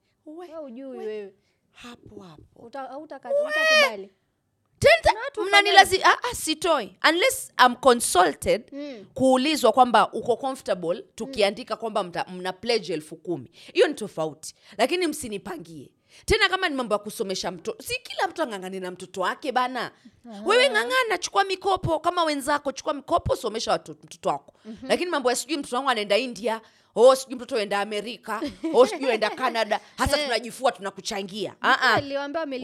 Ujui 0.64 0.98
wewe 0.98 1.34
hapo 1.72 2.20
hapo. 2.22 2.60
Utakubali 2.98 4.10
mnanilazi 5.48 6.02
ah, 6.02 6.16
ah, 6.30 6.34
sitoi. 6.34 6.96
Unless 7.08 7.52
I'm 7.66 7.74
consulted 7.76 8.62
Mm. 8.72 9.06
kuulizwa 9.14 9.72
kwamba 9.72 10.12
uko 10.12 10.36
comfortable 10.36 11.02
tukiandika 11.14 11.76
kwamba 11.76 12.24
mna 12.28 12.52
pledge 12.52 12.92
elfu 12.92 13.16
kumi. 13.16 13.50
Hiyo 13.72 13.88
ni 13.88 13.94
tofauti. 13.94 14.54
Lakini 14.78 15.06
msinipangie 15.06 15.90
tena 16.24 16.48
kama 16.48 16.68
ni 16.68 16.74
mambo 16.74 16.94
ya 16.94 16.98
kusomesha 16.98 17.50
mtoto 17.50 17.82
si 17.82 18.00
kila 18.02 18.28
mtu 18.28 18.42
ang'ang'ani 18.42 18.80
na 18.80 18.90
mtoto 18.90 19.20
wake 19.20 19.52
bana. 19.52 19.90
Wewe 20.44 20.68
ng'ang'ana 20.70 21.18
chukua 21.18 21.44
mikopo 21.44 21.98
kama 22.00 22.24
wenzako 22.24 22.72
chukua 22.72 22.94
mikopo 22.94 23.36
somesha 23.36 23.74
mtoto 24.04 24.28
wako. 24.28 24.52
Lakini 24.82 25.10
mambo 25.10 25.30
ya 25.30 25.36
sijui 25.36 25.56
mtoto 25.56 25.76
wangu 25.76 25.90
anaenda 25.90 26.18
india 26.18 26.60
o 26.94 27.16
sijui 27.16 27.34
mtoto 27.36 27.58
enda 27.58 27.80
amerika 27.80 28.42
o 28.74 28.86
sijui 28.86 29.10
enda 29.10 29.30
canada 29.30 29.80
hasa 29.98 30.18
Eh. 30.18 30.24
tunajifua 30.24 30.72
tunakuchangia 30.72 31.54
Ah, 31.60 31.72
ah. 31.82 31.94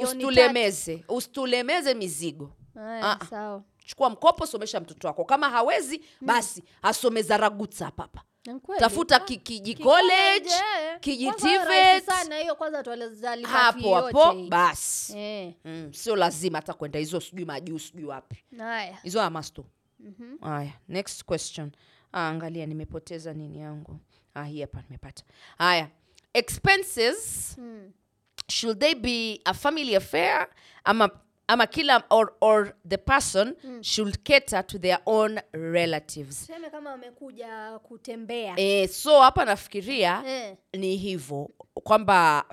usitulemeze 0.05 1.05
usitulemeze 1.09 1.95
mizigo. 1.95 2.53
Ah, 2.77 3.17
ah. 3.21 3.27
sawa. 3.31 3.63
Chukua 3.85 4.11
mkopo 4.11 4.47
somesha 4.47 4.81
mtoto 4.81 5.09
wako. 5.09 5.25
Kama 5.25 5.51
hawezi 5.51 6.01
basi 6.21 6.63
asome 6.83 7.23
zaragutsa 7.23 7.91
papa. 7.91 8.23
Tafuta 8.79 9.17
Ah, 9.17 9.21
ki- 9.21 9.37
kiji 9.37 9.75
college, 9.75 10.49
college 10.49 10.51
kiji 11.01 11.25
Kwanza 11.27 11.49
hiyo 11.49 11.61
TVET. 11.65 11.69
rahisi 11.69 12.07
sana 12.07 12.39
hiyo 12.39 12.55
kwanza 12.55 12.83
tualizalipa 12.83 13.49
hapo 13.49 13.95
hapo 13.95 14.35
basi. 14.49 15.19
Yeah. 15.19 15.53
mm, 15.65 15.93
sio 15.93 16.17
lazima 16.17 16.59
hata 16.59 16.73
kwenda 16.75 16.99
hizo 16.99 17.21
sijui 17.21 17.45
majuu 17.45 17.79
sijui 17.79 18.05
wapi. 18.05 18.45
Hizo 19.03 19.23
amasto. 19.23 19.65
Haya 20.41 20.73
next 20.89 21.25
question. 21.25 21.71
Ah, 22.13 22.29
angalia 22.29 22.67
nimepoteza 22.67 23.33
nini 23.33 23.61
yangu? 23.61 23.97
Ah, 24.35 24.45
hii 24.45 24.61
hapa 24.61 24.83
nimepata. 24.83 25.25
Haya 25.59 25.89
expenses 26.35 27.55
Mm. 27.59 27.93
should 28.49 28.79
they 28.79 28.95
be 28.95 29.41
a 29.45 29.55
family 29.55 29.97
affair 29.97 30.49
ama 30.85 31.11
ama 31.47 31.67
kila 31.67 32.03
or, 32.11 32.33
or 32.41 32.73
the 32.89 32.97
person 32.99 33.55
should 33.83 34.19
cater 34.25 34.67
to 34.67 34.79
their 34.79 34.99
own 35.07 35.41
relatives. 35.53 36.47
Tuseme 36.47 36.71
kama 36.71 36.91
wamekuja 36.91 37.79
kutembea. 37.79 38.55
E, 38.57 38.89
so 38.89 39.21
hapa 39.21 39.45
nafikiria 39.45 40.23
Eh. 40.27 40.57
ni 40.73 40.97
hivyo 40.97 41.51
kwamba 41.75 42.45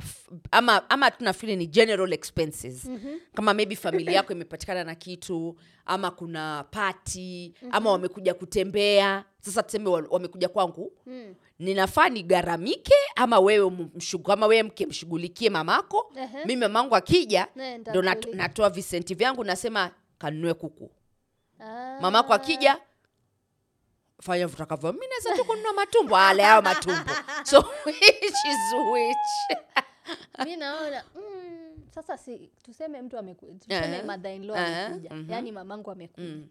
ama 0.51 0.89
ama 0.89 1.11
tunafikiri 1.11 1.55
ni 1.55 1.67
general 1.67 2.13
expenses. 2.13 2.85
Mhm. 2.85 3.17
kama 3.33 3.53
maybe 3.53 3.75
familia 3.75 4.13
yako 4.13 4.33
imepatikana 4.33 4.83
na 4.83 4.95
kitu 4.95 5.55
ama 5.85 6.11
kuna 6.11 6.63
pati 6.71 7.53
ama 7.71 7.91
wamekuja 7.91 8.33
kutembea. 8.33 9.25
Sasa 9.41 9.63
tuseme 9.63 9.89
wamekuja 9.89 10.49
kwangu. 10.49 10.91
Mm. 11.05 11.35
Ninafaa 11.61 12.09
nigaramike 12.09 12.93
ama 13.15 13.39
wewe 13.39 13.71
mshugu, 13.95 14.31
ama 14.31 14.45
wewe 14.47 14.63
mke 14.63 14.85
mshughulikie 14.85 15.49
mamako. 15.49 16.13
Ehe. 16.15 16.45
mimi 16.45 16.61
mamangu 16.61 16.95
akija 16.95 17.47
ndo 17.89 18.01
nat, 18.01 18.25
natoa 18.33 18.69
visenti 18.69 19.15
vyangu 19.15 19.43
nasema 19.43 19.91
kanunue 20.17 20.53
kuku. 20.53 20.91
Ah. 21.59 21.97
mamako 22.01 22.33
akija 22.33 22.79
fanya 24.21 24.47
vitakavyo. 24.47 24.93
Mi 24.93 25.07
naweza 25.07 25.35
tu 25.35 25.45
kununua 25.45 25.73
matumbo. 25.73 26.17
Ale 26.17 26.43
hayo 26.43 26.61
matumbo. 26.61 27.11
So 27.43 27.57
which 27.85 28.23
is 28.51 28.73
which? 28.93 29.57
Mi 30.45 30.55
naona 30.55 31.03
mm, 31.15 31.75
sasa 31.95 32.17
si 32.17 32.51
tuseme 32.63 33.01
mtu 33.01 33.17
ameku- 33.17 33.59
tuseme 33.59 34.03
mother 34.03 34.31
in 34.35 34.45
law 34.47 34.57
eh, 34.57 34.85
amekuja. 34.87 35.09
Mhm. 35.15 35.31
yaani 35.31 35.51
mamangu 35.51 35.91
amekuja. 35.91 36.27
Mm. 36.27 36.47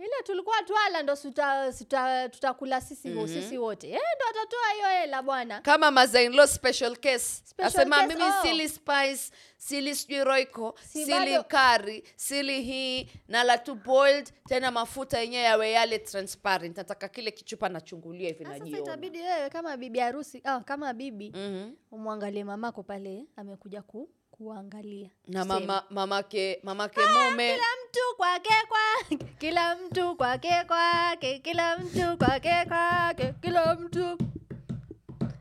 Ile 0.00 0.22
tulikuwa 0.24 0.62
twala 0.62 1.02
ndo 1.02 1.12
suta- 1.16 1.72
suta- 1.72 2.28
tutakula 2.28 2.80
sisi 2.80 3.14
wo- 3.14 3.26
sisi 3.26 3.58
wote. 3.58 3.90
Eh, 3.90 4.00
ndo 4.16 4.24
atatoa 4.30 4.70
hiyo 4.74 5.00
hela 5.00 5.22
bwana. 5.22 5.60
Kama 5.60 5.90
mazainlo 5.90 6.46
special 6.46 6.96
case. 6.96 7.42
Special 7.44 7.66
asema 7.66 7.96
case, 7.96 8.06
mimi 8.08 8.22
oh. 8.30 8.42
sili 8.42 8.68
spice 8.68 9.30
sili 9.56 9.94
sijui 9.94 10.24
roiko 10.24 10.74
Si 10.82 11.04
sili 11.04 11.42
kari 11.48 12.04
sili 12.16 12.62
hii 12.62 13.08
na 13.28 13.44
la 13.44 13.58
tu 13.58 13.74
boiled 13.74 14.32
tena 14.48 14.70
mafuta 14.70 15.20
yenyewe 15.20 15.42
yawe 15.44 15.70
yale 15.70 15.98
transparent. 15.98 16.76
Nataka 16.76 17.08
kile 17.08 17.30
kichupa 17.30 17.68
nachungulia 17.68 18.28
hivi 18.28 18.44
Na 18.44 18.58
sasa 18.58 18.78
itabidi 18.78 19.18
wewe 19.18 19.50
kama 19.50 19.76
bibi 19.76 19.98
harusi 19.98 20.42
oh, 20.46 20.60
kama 20.60 20.92
bibi 20.92 21.30
Mhm. 21.30 21.72
umwangalie 21.90 22.44
mamako 22.44 22.82
pale 22.82 23.24
amekuja 23.36 23.82
ku, 23.82 24.08
kuangalia 24.40 25.08
na 25.28 25.44
mama, 25.44 25.84
mamake 25.90 26.60
mamake 26.62 27.00
mume 27.06 27.52
kila 27.52 27.66
mtu 27.84 28.16
kwake 28.16 28.54
kwake 28.68 29.24
kila 29.38 29.76
mtu 29.76 30.16
kwake 30.16 30.64
kwake 30.66 31.38
kila 31.38 31.76
mtu 31.78 32.16
kwake 32.18 32.64
kwake 32.68 33.34
kila 33.42 33.74
mtu 33.74 34.16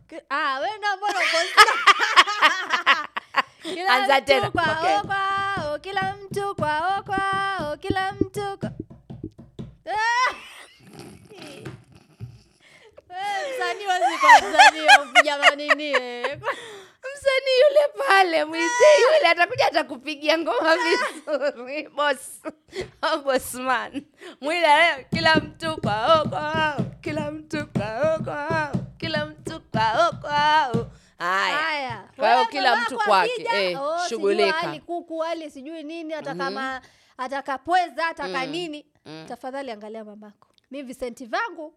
Ki- 0.09 0.21
ah 0.29 0.59
wenda 0.59 0.97
mbona 0.97 1.19
uko 1.19 1.37
kila 3.61 3.89
Anza 3.89 4.17
mtu 4.17 4.25
tena, 4.25 4.51
kwao 4.51 4.83
okay. 4.83 4.99
kwao 5.09 5.79
kila 5.79 6.15
mtu 6.23 6.55
kwao 6.55 7.03
kwao 7.03 7.77
kila 7.77 8.11
mtu 8.11 8.57
kwa... 8.59 8.71
Ah! 9.89 10.33
Msanii 13.55 13.85
kwa 13.85 14.49
msanii 14.49 14.81
wa. 14.81 16.78
Msanii 17.19 17.59
yule 17.69 18.07
pale 18.07 18.45
mwite 18.45 18.85
yule 19.01 19.29
atakuja 19.29 19.67
atakupigia 19.67 20.37
ngoma 20.37 20.75
vizuri 20.75 21.89
bos 21.95 22.41
oh, 23.01 23.17
bosman 23.17 24.05
mwile 24.41 25.07
kila 25.09 25.35
mtu 25.35 25.81
kwao 25.81 26.25
kwao 26.25 26.85
kila 27.01 27.31
mtu 27.31 27.67
kwao 27.67 28.19
kwao 28.19 28.71
kila 28.97 29.25
mtu 29.25 29.61
kwao 29.61 30.11
kwao 30.11 30.91
haya. 31.17 32.09
Kwa 32.15 32.33
hiyo 32.33 32.45
kila 32.45 32.75
mtu 32.81 32.97
kwake, 32.97 33.47
eh, 33.53 33.81
oh, 33.81 33.97
shughulika. 34.09 34.79
kuku 34.85 35.23
ali 35.23 35.51
sijui 35.51 35.83
nini 35.83 36.13
hata 36.13 36.35
kama 36.35 36.81
atakapweza 37.17 38.07
ataka 38.07 38.45
nini. 38.45 38.85
tafadhali 39.27 39.71
angalia 39.71 40.05
mamako. 40.05 40.47
Mi 40.71 40.81
visenti 40.83 41.25
vangu. 41.25 41.73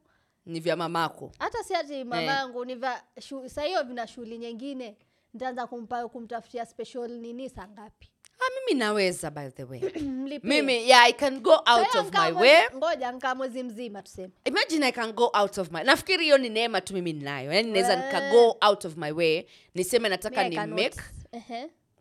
Ni 0.46 0.60
vya 0.60 0.76
mamako. 0.76 1.32
Hata 1.38 1.64
si 1.64 1.74
ati 1.74 2.04
mamangu 2.04 2.64
ni 2.64 2.74
vya 2.74 3.02
shu- 3.20 3.62
hiyo 3.64 3.82
vina 3.82 4.06
shughuli 4.06 4.38
nyingine 4.38 4.96
nitaanza 5.34 5.66
kumpa 5.66 6.08
kumtafutia 6.08 6.66
special 6.66 7.08
nini 7.08 7.50
saa 7.50 7.68
ngapi? 7.68 8.08
Ah, 8.40 8.50
mimi 8.60 8.78
naweza 8.80 9.30
by 9.30 9.48
the 9.50 9.64
way. 9.64 9.80
Mimi 10.42 10.88
yeah 10.88 11.04
i 11.04 11.12
can 11.12 11.40
go 11.40 11.52
out 11.66 11.94
of 11.94 12.12
my 12.12 12.32
way. 12.32 12.62
ngoja 12.76 13.12
nkaa 13.12 13.34
mwezi 13.34 13.62
mzima 13.62 14.02
tuseme. 14.02 14.30
Imagine 14.44 14.86
i 14.86 14.92
can 14.92 15.12
go 15.12 15.30
out 15.40 15.58
of 15.58 15.70
my 15.70 15.82
nafikiri 15.84 16.24
hiyo 16.24 16.38
ni 16.38 16.48
neema 16.48 16.80
tu 16.80 16.94
mimi 16.94 17.12
ninayo. 17.12 17.52
Yani 17.52 17.70
naweza 17.70 17.92
Eh. 17.92 18.04
nika 18.04 18.30
go 18.30 18.56
out 18.68 18.84
of 18.84 18.96
my 18.96 19.12
way. 19.12 19.44
Niseme 19.74 20.08
nataka 20.08 20.48
ni 20.48 20.56
make 20.56 21.00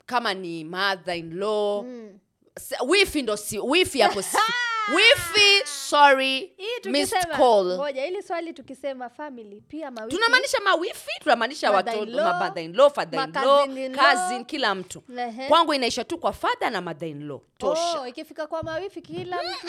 kama 0.05 0.33
ni 0.33 0.63
mother 0.63 1.15
in 1.17 1.37
law 1.37 1.83
Mm. 1.83 2.19
wifi 2.87 3.21
ndo 3.21 3.37
si 3.37 3.59
wifi 3.59 4.01
hapo 4.01 4.21
si 4.21 4.37
wifi 4.89 5.67
sorry 5.67 6.53
missed 6.85 7.27
call. 7.37 7.65
ngoja 7.65 8.05
ili 8.05 8.23
swali 8.23 8.53
tukisema 8.53 9.09
family 9.09 9.61
pia 9.61 9.91
mawifi 9.91 10.15
tunamaanisha 10.15 10.57
mawifi 10.63 11.11
tunamaanisha 11.19 11.71
watoto 11.71 12.05
mother 12.05 12.63
in 12.63 12.75
law 12.75 12.89
father 12.89 13.19
in 13.23 13.33
law 13.33 13.65
cousin 13.95 14.45
kila 14.45 14.75
mtu. 14.75 15.03
Lehe. 15.07 15.47
kwangu 15.47 15.73
inaisha 15.73 16.03
tu 16.03 16.17
kwa 16.17 16.33
father 16.33 16.71
na 16.71 16.81
mother 16.81 17.09
in 17.09 17.27
law. 17.27 17.39
Tosha. 17.57 17.99
Oh, 18.01 18.07
ikifika 18.07 18.47
kwa 18.47 18.63
mawifi 18.63 19.01
kila 19.01 19.37
mtu. 19.43 19.67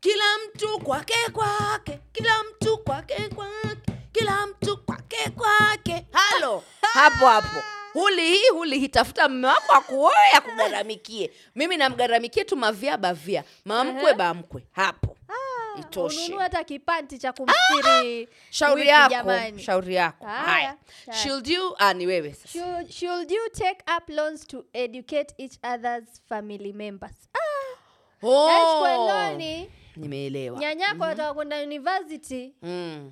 Kila 0.00 0.24
mtu 0.46 0.78
kwake 0.78 1.14
kwake 1.32 2.00
kila 2.12 2.34
mtu 2.44 2.78
kwake 2.78 3.28
kwake 3.28 3.92
kila 4.12 4.46
mtu 4.46 4.76
kwake 4.76 5.30
kwake. 5.30 6.06
Halo 6.12 6.62
hapo 6.92 7.26
hapo 7.26 7.60
huli 7.94 8.22
hii 8.28 8.48
huli 8.52 8.78
hitafuta 8.78 9.28
mme 9.28 9.46
wako 9.48 9.72
akuoe 9.72 10.30
akugharamikie 10.34 11.30
mimi 11.54 11.76
namgharamikie 11.76 12.44
tu 12.44 12.56
mavia 12.56 12.96
bavia. 12.96 13.44
Mamkwe 13.64 14.14
bamkwe. 14.14 14.66
Hapo. 14.72 15.16
Itoshe. 15.80 16.24
ununue 16.24 16.42
hata 16.42 16.64
kipanti 16.64 17.18
cha 17.18 17.32
kumstiri 17.32 18.28
shauri 18.50 18.88
yako 18.88 19.58
shauri 19.58 19.94
yako. 19.94 20.24
Haya, 20.26 20.44
haya 20.44 20.76
should 21.22 21.46
you 21.46 21.74
ah, 21.78 21.94
ni 21.94 22.06
wewe 22.06 22.34
sasa. 22.34 22.48
Should, 22.58 22.90
should 22.90 23.30
you 23.30 23.48
take 23.52 23.84
up 23.96 24.08
loans 24.08 24.46
to 24.46 24.64
educate 24.72 25.34
each 25.38 25.58
other's 25.62 26.22
family 26.28 26.72
members. 26.72 27.28
Ah, 27.34 28.26
oh. 28.26 29.38
nimeelewa. 29.96 30.58
Nyanyako 30.58 31.04
ataka 31.04 31.34
kwenda 31.34 31.62
university. 31.62 32.54
Mm. 32.62 33.10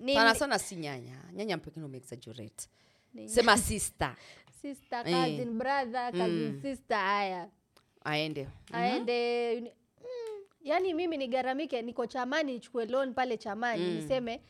ni 0.00 0.14
sana 0.14 0.34
sana 0.34 0.58
si 0.58 0.76
nyanya. 0.76 1.16
Nyanya 1.32 1.56
mpengine 1.56 1.86
umeexaggerate 1.86 2.68
ni- 3.22 3.28
sema 3.28 3.56
sister. 3.58 4.16
Sister 4.62 5.04
cousin, 5.04 5.48
mm. 5.50 5.58
brother 5.58 6.12
cousin 6.12 6.60
sister 6.62 6.96
haya. 6.98 7.48
Aende. 8.04 8.48
Aende 8.72 9.54
uni- 9.56 9.72
mm, 10.00 10.42
yani 10.62 10.94
mimi 10.94 11.16
nigaramike 11.16 11.82
niko 11.82 12.06
chamani 12.06 12.52
nichukue 12.52 12.86
loan 12.86 13.14
pale 13.14 13.36
chamani 13.36 13.94
niseme 13.94 14.40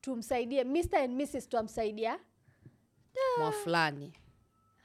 tumsaidie 0.00 0.64
Mr 0.64 0.96
and 0.96 1.20
Mrs 1.22 1.48
twamsaidia. 1.48 2.18
Mwa 3.38 3.52
fulani. 3.52 4.12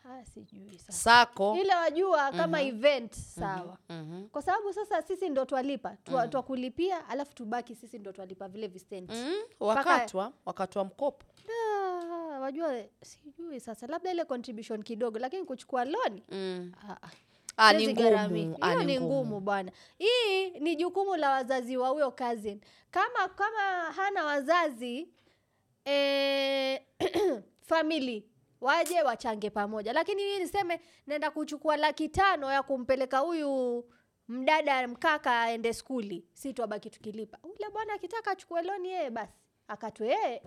Ah, 0.10 0.26
sijui 0.26 0.78
sasa. 0.80 0.92
Sako. 1.00 1.58
Ile 1.62 1.76
wajua 1.76 2.32
kama 2.32 2.62
event 2.62 3.14
sawa. 3.14 3.78
Mhm. 3.90 4.28
kwa 4.30 4.42
sababu 4.42 4.74
sasa 4.74 5.02
sisi 5.02 5.30
ndo 5.30 5.46
twalipa 5.46 5.96
twa, 6.04 6.28
twakulipia 6.28 7.08
alafu 7.08 7.36
tubaki 7.36 7.76
sisi 7.76 8.00
ndo 8.00 8.12
twalipa 8.12 8.48
vile 8.48 8.68
visenti 8.68 9.14
Mm, 9.14 9.34
wakatwa 9.60 10.34
wakatwa 10.46 10.84
mkopo. 10.84 11.26
Ah, 11.50 11.67
wajua 12.48 12.84
sijui 13.04 13.60
sasa 13.60 13.88
labda 13.88 14.12
ile 14.12 14.26
contribution 14.26 14.84
kidogo 14.84 15.20
lakini 15.20 15.44
kuchukua 15.46 15.86
loan 15.86 16.22
mm. 16.30 16.72
ah, 16.90 16.92
ah. 17.02 17.10
ah, 17.58 17.74
ni 17.74 17.88
ngumu. 17.94 18.56
hiyo 18.56 18.84
ni 18.84 18.86
ni 18.86 19.00
ngumu. 19.00 19.40
bwana. 19.40 19.72
Hii 19.98 20.50
ni 20.50 20.76
jukumu 20.76 21.16
la 21.16 21.30
wazazi 21.32 21.78
wa 21.78 21.90
huyo 21.90 22.12
cousin. 22.12 22.62
Kama 22.92 23.28
kama 23.28 23.92
hana 23.96 24.26
wazazi 24.26 25.08
eh, 25.86 26.82
family 27.70 28.26
waje 28.62 29.02
wachange 29.02 29.50
pamoja. 29.50 29.94
Lakini 29.94 30.22
hii 30.24 30.40
niseme 30.40 30.82
naenda 31.08 31.32
kuchukua 31.32 31.78
laki 31.78 32.10
tano 32.10 32.52
ya 32.52 32.64
kumpeleka 32.64 33.18
huyu 33.20 33.86
mdada 34.28 34.88
mkaka 34.88 35.42
aende 35.42 35.74
skuli. 35.74 36.26
Si 36.34 36.54
tuabaki 36.54 36.90
tukilipa. 36.90 37.38
Ule 37.44 37.70
bwana 37.74 37.94
akitaka 37.94 38.32
achukue 38.32 38.62
loni 38.62 38.90
yeye 38.90 39.10
basi. 39.10 39.34
Akatwe 39.68 40.08
yeye 40.08 40.42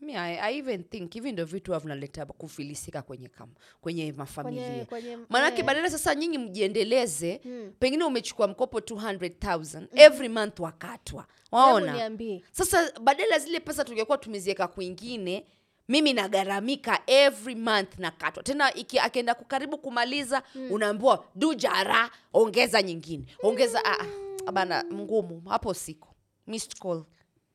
Mi, 0.00 0.16
I, 0.16 0.38
I 0.38 0.58
even 0.58 0.84
think 0.84 1.12
hivi 1.14 1.32
ndo 1.32 1.44
vitu 1.44 1.78
vinaleta 1.78 2.26
kufilisika 2.26 3.02
kwenye 3.02 3.28
kam, 3.28 3.48
kwenye 3.80 4.12
mafamilia. 4.12 4.86
Maanake 5.28 5.58
eh, 5.60 5.64
badala 5.66 5.90
sasa 5.90 6.14
nyinyi 6.14 6.38
mjiendeleze 6.38 7.40
hmm. 7.42 7.72
pengine 7.78 8.04
umechukua 8.04 8.48
mkopo 8.48 8.78
200000 8.78 9.86
every 9.94 10.28
month 10.28 10.60
wakatwa. 10.60 11.26
Waona? 11.50 12.10
Sasa 12.52 12.92
badala 13.00 13.38
zile 13.38 13.60
pesa 13.60 13.84
tungekuwa 13.84 14.18
tumeziweka 14.18 14.68
kwingine 14.68 15.46
mimi 15.88 16.12
nagaramika 16.12 17.00
every 17.06 17.54
month 17.54 17.98
nakatwa. 17.98 18.42
Tena 18.42 18.74
iki 18.74 18.98
akienda 18.98 19.34
kukaribu 19.34 19.78
kumaliza 19.78 20.42
unaambiwa 20.70 21.24
du 21.34 21.54
jara 21.54 22.10
ongeza 22.32 22.82
nyingine. 22.82 23.26
Ongeza 23.42 23.84
ah, 23.84 24.04
ah, 24.46 24.52
bana 24.52 24.84
ngumu. 24.92 25.42
Hapo 25.48 25.74
siku 25.74 26.08
missed 26.46 26.78
call 26.78 27.04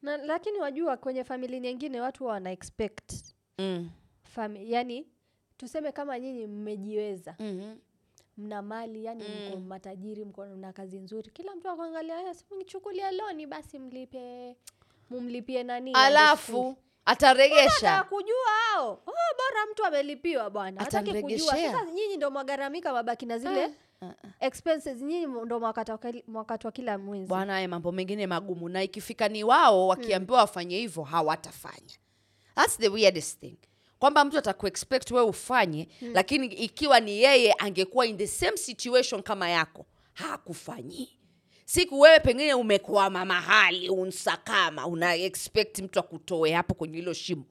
na, 0.01 0.17
lakini 0.17 0.59
wajua 0.59 0.97
kwenye 0.97 1.23
famili 1.23 1.59
nyingine 1.59 2.01
watu 2.01 2.25
wana 2.25 2.51
expect. 2.51 3.13
Mm. 3.57 3.89
fami, 4.23 4.71
yani 4.71 5.07
tuseme 5.57 5.91
kama 5.91 6.19
nyinyi 6.19 6.47
mmejiweza. 6.47 7.35
Mm 7.39 7.77
mna 8.37 8.61
mali 8.61 9.05
yani 9.05 9.23
mko 9.23 9.57
matajiri 9.59 10.25
mko 10.25 10.45
na 10.45 10.73
kazi 10.73 10.99
nzuri. 10.99 11.31
Kila 11.31 11.55
mtu 11.55 11.69
akuangalia 11.69 12.21
"Eh, 12.21 12.35
loni 13.11 13.45
basi 13.47 13.79
mlipe 13.79 14.55
mumlipie 15.09 15.63
nani 15.63 15.93
alafu 15.93 16.75
ataregesha. 17.05 18.03
Kujua 18.03 18.47
hao. 18.73 18.91
Oh, 18.91 19.35
bora 19.37 19.65
mtu 19.71 19.85
amelipiwa 19.85 20.49
bwana. 20.49 20.81
Hataki 20.81 21.21
kujua. 21.21 21.55
Sasa 21.55 21.85
nyinyi 21.91 22.17
ndo 22.17 22.31
mwagaramika 22.31 22.93
mabaki 22.93 23.25
na 23.25 23.37
zile 23.37 23.73
expenses 24.39 25.01
nyinyi 25.01 25.25
ndo 25.45 25.59
mwakatwa 25.59 25.95
kil- 25.97 26.71
kila 26.71 26.97
mwezi. 26.97 27.25
Bwana 27.27 27.53
haya 27.53 27.67
mambo 27.67 27.91
mengine 27.91 28.27
magumu 28.27 28.69
na 28.69 28.83
ikifika 28.83 29.27
ni 29.29 29.43
wao 29.43 29.87
wakiambiwa 29.87 30.39
wafanye 30.39 30.77
hivyo 30.77 31.03
hawatafanya. 31.03 31.95
Thats 32.55 32.77
the 32.77 32.89
weirdest 32.89 33.39
thing. 33.39 33.57
Kwamba 33.99 34.25
mtu 34.25 34.37
atakuexpect 34.37 35.11
wewe 35.11 35.25
ufanye 35.27 35.87
lakini 36.13 36.47
ikiwa 36.47 36.99
ni 36.99 37.11
yeye 37.21 37.53
angekuwa 37.57 38.05
in 38.05 38.17
the 38.17 38.27
same 38.27 38.57
situation 38.57 39.23
kama 39.23 39.49
yako 39.49 39.85
hakufanyii 40.13 41.09
siku 41.65 41.99
wewe 41.99 42.19
pengine 42.19 42.53
umekwama 42.53 43.25
mahali 43.25 43.89
unsakama 43.89 44.87
una 44.87 45.15
expect 45.15 45.79
mtu 45.79 45.99
akutoe 45.99 46.51
hapo 46.53 46.73
kwenye 46.73 46.97
hilo 46.97 47.13
shimo. 47.13 47.43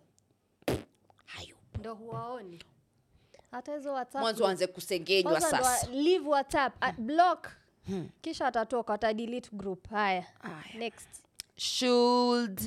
Hayo 1.27 1.57
ndo 1.79 1.95
huwaoni 1.95 2.59
hata 3.51 3.75
hizo 3.75 3.93
WhatsApp 3.93 4.23
mwanzo 4.23 4.47
anze 4.47 4.67
kusengenywa 4.67 5.41
sasa 5.41 5.61
wa- 5.89 5.95
leave 5.95 6.29
whatsapp 6.29 6.75
uh, 6.83 7.05
block. 7.05 7.49
Kisha 8.21 8.47
atatoka 8.47 8.95
ata 8.95 9.13
delete 9.15 9.49
group. 9.53 9.91
Haya. 9.91 10.27
Next. 10.79 11.09
Should 11.57 12.61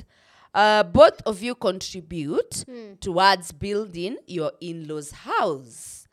uh, 0.54 0.82
both 0.82 1.20
of 1.26 1.42
you 1.42 1.54
contribute 1.56 2.64
towards 3.00 3.54
building 3.54 4.16
your 4.26 4.52
in-laws 4.60 5.12
house? 5.14 6.08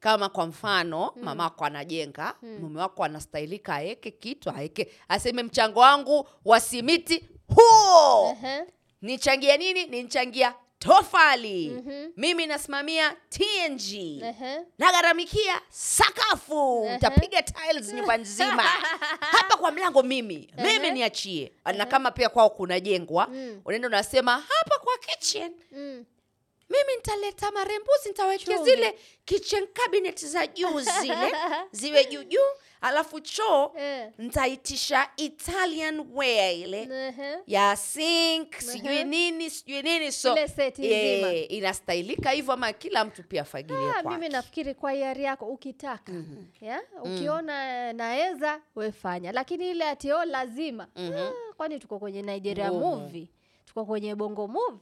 Kama 0.00 0.28
kwa 0.28 0.46
mfano 0.46 1.06
hmm. 1.06 1.24
mama 1.24 1.44
wako 1.44 1.64
anajenga 1.64 2.34
hmm. 2.40 2.58
mume 2.60 2.80
wako 2.80 3.04
anastahilika 3.04 3.74
aeke 3.74 4.10
kitu 4.10 4.50
aeke 4.50 4.92
aseme 5.08 5.42
mchango 5.42 5.80
wangu 5.80 6.28
wa 6.44 6.60
simiti 6.60 7.28
huo. 7.54 8.30
Ehe. 8.30 8.64
nichangia 9.02 9.56
nini? 9.56 9.86
Nichangia 9.86 10.54
tofali. 10.78 11.68
Mm-hmm. 11.68 12.12
mimi 12.16 12.46
nasimamia 12.46 13.16
tng 13.28 13.90
Ehe. 14.22 14.60
nagharamikia 14.78 15.60
sakafu. 15.70 16.88
Tiles 17.44 17.92
nyumba 17.92 18.16
nzima. 18.16 18.62
Hapa 19.32 19.56
kwa 19.56 19.70
mlango 19.70 20.02
mimi. 20.02 20.50
Mimi 20.58 20.90
niachie. 20.90 21.52
Na 21.76 21.86
kama 21.86 22.10
pia 22.10 22.28
kwao 22.28 22.50
kunajengwa 22.50 23.26
Mm. 23.26 23.60
unaenda 23.64 23.88
unasema 23.88 24.32
hapa 24.48 24.78
kwa 24.78 24.98
kitchen. 24.98 25.52
Mm. 25.72 26.04
mimi 26.70 26.96
nitaleta 26.96 27.50
marembuzi 27.50 28.08
nitawekea 28.08 28.62
zile 28.62 28.98
kitchen 29.24 29.66
cabinet 29.66 30.26
za 30.26 30.46
juu 30.46 30.80
zile 30.80 31.34
ziwe 31.72 32.04
juu 32.04 32.22
juu 32.22 32.48
alafu 32.80 33.20
choo 33.20 33.72
Eh. 33.76 34.10
nitaitisha 34.18 35.08
italian 35.16 36.06
wear 36.14 36.54
ile 36.54 36.82
Ehe. 36.82 37.38
ya 37.46 37.76
sink 37.76 38.54
sijui 38.54 38.94
Ehe. 38.94 39.04
nini 39.04 39.50
sijui 39.50 39.82
nini 39.82 40.12
so 40.12 40.36
nzima. 40.36 41.32
inastahilika 41.32 42.30
hivyo 42.30 42.52
ama 42.52 42.72
kila 42.72 43.04
mtu 43.04 43.22
pia 43.22 43.42
afagilie 43.42 43.90
Ah, 43.96 44.02
mimi 44.02 44.28
nafikiri 44.28 44.74
kwa 44.74 44.92
hiari 44.92 45.24
yako 45.24 45.46
ukitaka 45.46 46.12
yeah? 46.60 46.82
ukiona 47.02 47.92
naweza 47.92 48.60
wefanya 48.76 49.32
lakini 49.32 49.70
ile 49.70 49.84
atio 49.88 50.24
lazima 50.24 50.88
ah, 50.96 51.30
kwani 51.56 51.78
tuko 51.78 51.98
kwenye 51.98 52.22
nigeria 52.22 52.72
Ngumu. 52.72 52.96
movie 52.96 53.28
tuko 53.66 53.84
kwenye 53.84 54.14
bongo 54.14 54.46
movie 54.48 54.80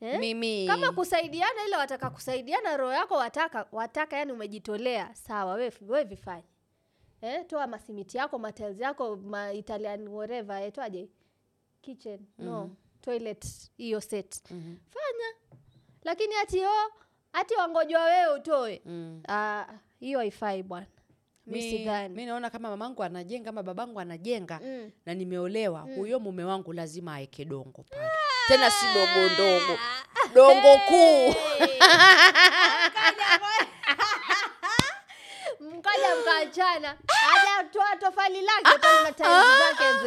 eh? 0.00 0.18
mimi 0.18 0.66
kama 0.66 0.92
kusaidiana 0.92 1.64
ile 1.66 1.76
wataka 1.76 2.10
kusaidiana 2.10 2.76
roho 2.76 2.92
yako 2.92 3.14
wataka 3.14 3.66
wataka 3.72 4.16
yani 4.16 4.32
umejitolea 4.32 5.10
sawa 5.14 5.54
we, 5.54 5.72
we 5.88 6.04
vifanye 6.04 6.42
eh, 7.22 7.46
toa 7.46 7.66
masimiti 7.66 8.16
yako 8.16 8.38
matiles 8.38 8.80
yako 8.80 9.16
ma 9.16 9.52
italian 9.52 10.08
whatever 10.08 10.62
etwaje 10.62 11.08
kitchen 11.82 12.20
no. 12.38 12.70
Toilet 13.00 13.46
hiyo 13.76 14.00
set. 14.00 14.50
Mhm. 14.50 14.76
fanya. 14.90 15.58
Lakini 16.04 16.34
ati 16.34 16.64
o 16.64 16.92
ati 17.32 17.54
wangojwa 17.54 18.04
wewe 18.04 18.34
utoe. 18.34 18.82
Mm. 18.84 19.22
Ah, 19.28 19.66
hiyo 20.00 20.18
haifai 20.18 20.62
bwana. 20.62 20.86
Mi 21.46 21.88
mi, 22.08 22.26
naona 22.26 22.50
kama 22.50 22.70
mamangu 22.70 23.02
anajenga 23.02 23.50
ama 23.50 23.62
babangu 23.62 24.00
anajenga 24.00 24.60
Mm. 24.62 24.90
na 25.06 25.14
nimeolewa 25.14 25.80
huyo 25.80 26.20
mume 26.20 26.44
wangu 26.44 26.72
lazima 26.72 27.14
aeke 27.14 27.44
dongo 27.44 27.82
pale. 27.90 28.10
Tena 28.48 28.70
si 28.70 28.86
dogo 28.94 29.28
ndogo. 29.34 29.78
Dongo 30.34 30.78
kuu 30.88 31.34
mkaja 35.78 36.16
mkaachana. 36.20 36.96
Hajatoa 37.08 37.96
tofali 37.96 38.40
lake 38.40 38.78
pale 38.80 39.02
zake 39.04 39.24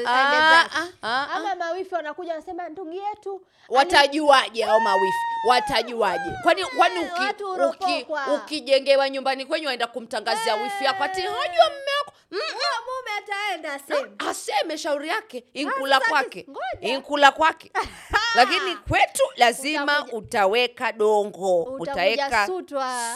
Ah, 0.05 0.12
ah, 0.12 0.69
ah, 0.73 0.88
ah. 1.01 1.27
ama 1.31 1.55
mawifi 1.55 1.95
wanakuja 1.95 2.31
wanasema 2.31 2.69
ndugu 2.69 2.91
yetu 2.91 3.41
watajuaje 3.69 4.63
au 4.65 4.81
mawifi? 4.81 5.17
Watajuaje? 5.47 6.31
Kwani 6.43 6.65
kwani 6.65 6.95
Eh, 7.01 7.69
uki, 7.69 8.07
ukijengewa 8.36 9.10
nyumbani 9.10 9.45
kwenyu 9.45 9.67
waenda 9.67 9.88
kumtangazia 9.88 10.55
wifi 10.55 10.86
yako 10.86 11.03
ati 11.03 11.21
hajua 11.21 11.69
mme 11.69 11.91
wako. 11.99 12.13
Mm, 12.31 12.39
mume 12.86 13.12
ataenda 13.17 13.79
sehemu 13.79 14.15
aseme 14.29 14.77
shauri 14.77 15.07
yake 15.07 15.43
inkula 15.53 15.99
kwake. 15.99 16.47
inkula 16.81 17.31
kwake. 17.31 17.71
Lakini 18.36 18.75
kwetu 18.75 19.23
lazima 19.36 20.05
utaweka 20.12 20.91
dongo. 20.91 21.63
Utaweka 21.63 22.49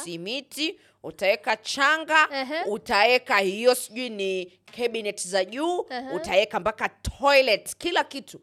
simiti 0.03 0.79
utaweka 1.05 1.55
changa 1.57 2.27
Ehe. 2.33 2.63
utaweka 2.65 3.37
hiyo 3.37 3.75
sijui 3.75 4.09
ni 4.09 4.59
cabinet 4.77 5.27
za 5.27 5.45
juu 5.45 5.85
Ehe. 5.89 6.09
utaweka 6.15 6.59
mpaka 6.59 6.89
toilet 6.89 7.75
kila 7.77 8.03
kitu 8.03 8.39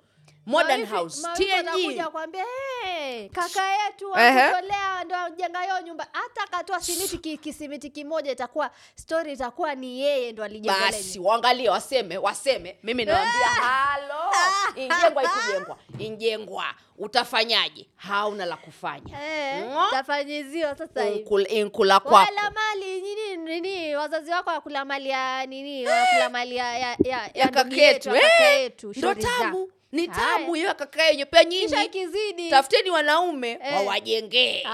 modern 0.46 0.82
Mawifi- 0.82 0.86
house 0.96 1.28
tng 1.36 2.04
kuambia 2.12 2.44
hey, 2.84 3.28
kaka 3.28 3.72
yetu 3.72 4.12
Ehe. 4.18 4.40
wakutolea 4.40 5.04
ndo 5.04 5.16
ajenga 5.16 5.62
hiyo 5.62 5.80
nyumba. 5.80 6.06
Hata 6.12 6.42
akatoa 6.42 6.80
simiti 6.80 7.38
kisimiti 7.38 7.90
kimoja 7.90 8.32
itakuwa 8.32 8.70
story 8.94 9.32
itakuwa 9.32 9.74
ni 9.74 10.00
yeye 10.00 10.32
ndo 10.32 10.44
alijenga 10.44 10.80
basi 10.80 11.18
waangalie 11.18 11.70
waseme 11.70 12.18
waseme. 12.18 12.78
Mimi 12.82 13.04
nawambia 13.04 13.46
halo 13.46 14.32
injengwa 14.82 15.22
ikujengwa. 15.24 15.76
Injengwa. 15.98 16.64
Utafanyaje? 16.98 17.86
Hauna 17.96 18.44
la 18.46 18.56
kufanya. 18.56 19.22
Eh, 19.24 19.64
tafanyiziwa 19.90 20.76
sasa 20.76 21.04
hivi. 21.04 21.18
Inkula- 21.18 22.00
kwako. 22.00 22.14
Wala 22.14 22.50
mali 22.50 23.00
nini 23.00 23.36
nini 23.36 23.96
wazazi 23.96 24.30
wako 24.30 24.50
wakula 24.50 24.84
mali 24.84 25.08
ya 25.08 25.46
nini 25.46 25.86
wakula 25.86 26.30
mali 26.30 26.56
ya 26.56 26.78
ya, 26.78 26.96
ya, 27.34 27.48
kaka 27.48 27.74
yetu, 27.76 28.14
yetu. 28.14 28.92
ya 29.00 29.54
ni 29.92 30.08
tabu 30.08 30.20
tamu 30.20 30.54
hiyo 30.54 30.74
kaka 30.74 31.02
yenye 31.04 31.24
pia 31.24 31.44
nyinyi. 31.44 32.50
Tafuteni 32.50 32.90
wanaume 32.90 33.50
Eh. 33.50 33.74
wawajengee. 33.74 34.64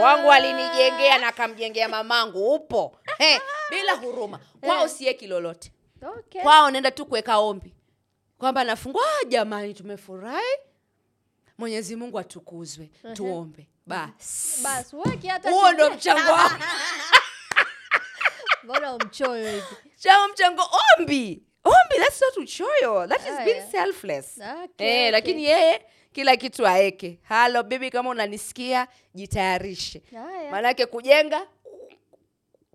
Wangu 0.00 0.32
alinijengea 0.32 1.18
na 1.18 1.28
akamjengea 1.28 1.88
mamangu. 1.88 2.54
Upo. 2.54 2.98
Hey, 3.18 3.38
bila 3.70 3.92
huruma. 3.92 4.40
Kwao 4.60 4.84
Eh. 4.84 4.90
sieki 4.90 5.26
lolote. 5.26 5.72
Okay. 6.18 6.42
kwao 6.42 6.70
naenda 6.70 6.90
tu 6.90 7.06
kuweka 7.06 7.38
ombi. 7.38 7.74
Kwamba 8.38 8.64
nafungua 8.64 9.02
"Ah, 9.20 9.24
jamani 9.24 9.74
tumefurahi. 9.74 10.56
Mwenyezi 11.58 11.96
mungu 11.96 12.18
atukuzwe. 12.18 12.90
Tuombe. 13.12 13.68
Basi. 13.86 14.62
Basi 14.62 14.96
weki 14.96 15.26
hata 15.26 15.50
huo 15.50 15.72
ndo 15.72 15.90
mchango 15.90 16.32
wangu 16.32 16.62
mbona 18.64 18.92
hivi? 19.50 19.62
Chao 19.98 20.28
mchango 20.28 20.62
ombi 20.98 21.42
ombi 21.64 21.96
that's 21.98 22.20
not 22.20 22.36
uchoyo. 22.36 23.06
That 23.08 23.20
is 23.20 23.44
being 23.44 23.70
selfless. 23.70 24.38
Okay, 24.38 24.54
eh, 24.54 24.64
okay. 24.68 25.10
lakini 25.10 25.44
yeye 25.44 25.82
kila 26.12 26.36
kitu 26.36 26.66
aeke. 26.66 27.18
Halo 27.22 27.62
bibi 27.62 27.90
kama 27.90 28.10
unanisikia 28.10 28.88
jitayarishe. 29.14 30.02
Haya. 30.14 30.50
maanake 30.50 30.86
kujenga 30.86 31.46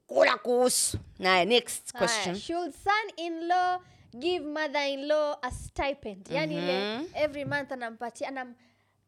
kula 0.07 0.37
kuhusu. 0.37 0.97
Naye 1.19 1.45
next 1.45 1.91
question. 1.91 2.35
Haya, 2.35 2.39
should 2.39 2.73
son-in-law 2.83 3.79
give 4.19 4.45
mother-in-law 4.45 5.35
a 5.41 5.51
stipend. 5.51 6.27
Yani 6.31 6.55
ile 6.55 6.99
every 7.13 7.45
month 7.45 7.71
anampatia 7.71 8.27
anam, 8.27 8.55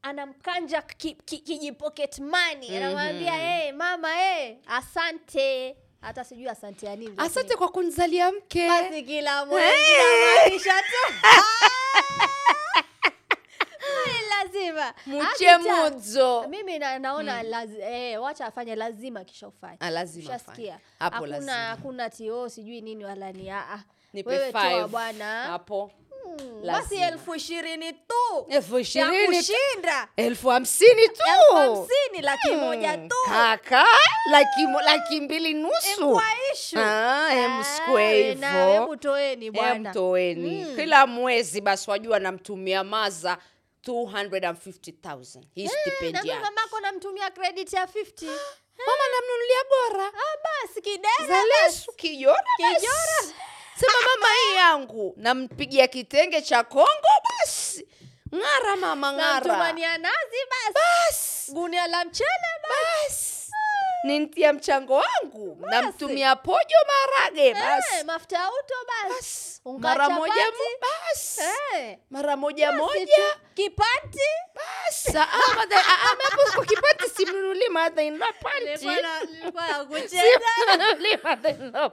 anamkanja 0.01 0.81
ki- 0.81 1.17
ki- 1.25 1.37
kijipocket 1.39 2.19
money. 2.19 2.77
Anamwambia 2.77 3.31
hey, 3.33 3.71
mama 3.71 4.13
hey, 4.13 4.55
asante 4.67 5.75
hata 6.01 6.23
sijui 6.23 6.47
asante 6.49 6.85
ya 6.85 6.95
nini 6.95 7.13
asante 7.17 7.55
kwa 7.55 7.69
kunizalia 7.69 8.31
mke. 8.31 8.67
Basi 8.67 9.03
kila 9.03 9.45
mwisha 9.45 10.73
tu. 10.81 11.13
Lazima. 14.29 14.93
Muche 15.05 15.49
Akita- 15.49 16.47
mimi 16.47 16.79
na, 16.79 16.99
naona 16.99 17.43
lazi, 17.43 17.77
eh, 17.81 18.21
wacha 18.21 18.45
afanye 18.45 18.75
lazima 18.75 19.23
kisha 19.23 19.47
ufanye. 19.47 19.77
Ah, 19.79 19.89
lazima 19.89 20.35
ufanye. 20.35 20.71
Hapo 20.71 20.81
hakuna 20.99 21.27
lazima. 21.31 21.53
hakuna 21.53 22.09
tio 22.09 22.49
sijui 22.49 22.81
nini 22.81 23.05
wala 23.05 23.31
ni 23.31 23.49
aa 23.51 23.83
nipe 24.13 24.29
wewe 24.29 24.51
toa 24.51 24.61
five. 24.61 24.87
bwana. 24.87 25.43
hapo. 25.43 25.91
Basi 26.67 26.95
elfu 26.95 27.35
ishirini 27.35 27.93
tu. 27.93 28.45
Elfu 28.49 28.79
ishirini 28.79 29.27
kushinda. 29.37 30.07
Elfu 30.17 30.49
hamsini 30.49 31.07
tu. 31.09 31.21
Elfu 31.27 31.55
hamsini 31.55 32.21
laki 32.21 32.51
moja 32.51 32.97
Mm, 32.97 33.09
tu. 33.09 33.15
Kaka 33.25 33.85
laki, 34.31 34.67
mo- 34.67 34.81
laki 34.81 35.21
mbili 35.21 35.53
nusu. 35.53 36.21
Ishu. 36.53 36.79
Ah, 36.79 37.27
Ah, 37.27 37.49
msikue 37.59 38.33
hivo 38.33 38.95
toeni 38.95 39.51
bwana. 39.51 39.93
kila 40.75 41.07
mwezi 41.07 41.61
basi 41.61 41.89
wajua 41.89 42.19
namtumia 42.19 42.83
maza 42.83 43.37
250000 43.83 45.43
hii 45.55 45.63
na 45.63 45.69
stipendi 45.69 46.17
mimi 46.17 46.29
yake. 46.29 46.41
mamako 46.43 46.79
namtumia 46.79 47.31
credit 47.31 47.73
ya 47.73 47.87
50 47.87 48.25
mama 48.87 49.03
namnunulia 49.13 49.63
gora 49.69 50.05
ah, 50.07 50.37
basi 50.43 50.81
kidera 50.81 51.27
Zalesu 51.27 51.91
kijora. 51.91 52.43
Kijora. 52.57 53.35
Sema 53.81 53.93
mama 54.07 54.27
hii 54.33 54.55
yangu. 54.55 55.13
Nampigia 55.17 55.87
kitenge 55.87 56.41
cha 56.41 56.63
kongo 56.63 57.11
basi. 57.29 57.87
Ng'ara 58.35 58.75
mama 58.75 59.13
ng'ara. 59.13 59.73
Nazi 59.97 60.37
basi. 60.49 60.73
Basi. 60.73 61.51
Gunia 61.51 61.87
la 61.87 62.05
mchele 62.05 62.51
basi. 62.63 63.05
Basi 63.09 63.40
nintia 64.03 64.53
mchango 64.53 64.93
wangu. 64.95 65.57
Namtumia 65.69 66.35
pojo 66.35 66.75
marage 66.87 67.53
basi. 67.53 67.95
Eh, 67.99 68.05
mafuta 68.05 68.37
ya 68.37 68.49
uto 68.49 68.75
basi. 68.87 69.61
Mara 69.79 70.09
moja 70.09 70.33
basi. 70.81 71.41
Eh, 71.75 71.97
mara 72.09 72.37
moja 72.37 72.71
basi 72.71 72.83
moja. 72.83 73.37
Kipati. 73.53 74.19
Basi. 74.55 75.17
Ah, 75.17 75.21
ah, 75.21 75.65
ah, 75.75 76.15
hapo 76.23 76.51
kwa 76.55 76.65
kipati 76.65 77.09
simnunuli 77.09 77.69
mother 77.69 78.03
in 78.03 78.17
law 78.17 78.31
Simnunuli 78.77 81.17
mother 81.23 81.71
law. 81.73 81.91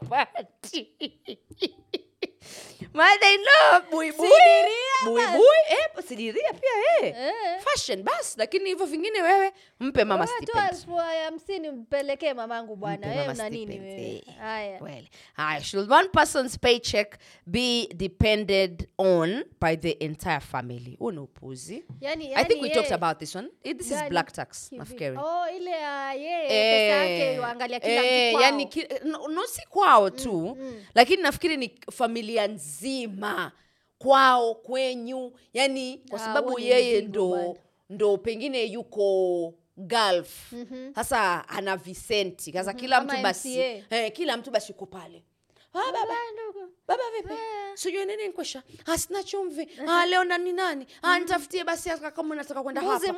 Buibui 5.04 5.58
eh 5.70 6.04
sidiria 6.08 6.52
pia 6.52 7.06
eh 7.08 7.14
Eh. 7.18 7.60
fashion 7.60 8.02
bas 8.02 8.34
lakini 8.38 8.68
hivyo 8.68 8.86
vingine 8.86 9.22
wewe 9.22 9.52
mpe 9.80 10.04
mama 10.04 10.26
stipend 10.26 10.86
hamsini 11.24 11.70
mpelekee 11.70 12.34
mamangu 12.34 12.76
bwana 12.76 12.96
Mpe 12.96 13.06
wewe 13.08 13.20
mama 13.26 13.32
una 13.32 13.48
nini 13.50 13.66
stipend, 13.72 13.88
wewe 13.98 14.22
eh. 14.28 14.34
haya 14.38 14.80
Well, 14.82 15.62
should 15.62 15.92
one 15.92 16.08
person's 16.08 16.58
paycheck 16.58 17.18
be 17.46 17.86
depended 17.94 18.88
on 18.98 19.44
by 19.60 19.76
the 19.76 19.90
entire 19.90 20.40
family? 20.40 20.96
Huu 20.98 21.10
ni 21.10 21.18
upuzi. 21.18 21.84
yani, 22.00 22.34
I 22.34 22.44
think 22.44 22.62
we 22.62 22.70
talked 22.70 22.92
about 22.92 23.18
this 23.18 23.34
one. 23.36 23.48
Eh, 23.64 23.76
This 23.76 23.90
is 23.90 24.02
black 24.08 24.32
tax, 24.32 24.72
nafikiri. 24.72 25.16
oh 25.16 25.46
ile 25.56 25.70
ya 25.70 26.12
yeye 26.14 26.48
pesa 26.48 26.94
yake 26.96 27.34
yuangalia 27.34 27.80
kila 27.80 28.04
eh, 28.04 28.28
mtu 28.30 28.38
kwao. 28.38 28.42
yani 28.42 28.66
ki, 28.66 28.86
no, 29.04 29.28
no 29.28 29.46
si 29.46 29.66
kwao 29.66 30.10
tu 30.10 30.56
mm. 30.60 30.84
lakini 30.94 31.22
nafikiri 31.22 31.56
ni 31.56 31.80
familia 31.92 32.46
nzima 32.46 32.87
kwao 33.98 34.54
kwenyu. 34.54 35.32
Yani 35.54 36.00
kwa 36.10 36.20
Ah, 36.20 36.24
sababu 36.24 36.60
yeye 36.60 37.00
ndo 37.00 37.56
ndo 37.90 38.18
pengine 38.18 38.64
yuko 38.64 39.54
gulf. 39.76 40.52
Mhm. 40.52 40.94
sasa 40.94 41.48
ana 41.48 41.76
visenti 41.76 42.52
sasa 42.52 42.72
kila 42.72 43.00
mtu 43.00 43.12
mtu 43.14 43.22
basi 43.22 43.58
eh, 43.90 44.12
kila 44.12 44.36
mtu 44.36 44.50
basi 44.50 44.72
uko 44.72 44.86
pale. 44.86 45.24
Ah, 45.74 45.78
baba 45.78 45.92
Baba. 45.92 46.14
ndogo. 46.32 46.68
baba 46.88 47.02
vipi? 47.16 47.34
Sijui 47.74 48.04
nini 48.06 48.28
nkwesha 48.28 48.62
asina 48.86 49.22
chumvi. 49.22 49.68
Ah, 49.86 50.06
leo 50.06 50.24
nani 50.24 50.52
nani? 50.52 50.86
Ah, 51.02 51.18
nitafutie 51.18 51.64
basi 51.64 51.90
kama 52.16 52.34
nataka 52.34 52.62
kwenda 52.62 52.80
hapa. 52.80 53.12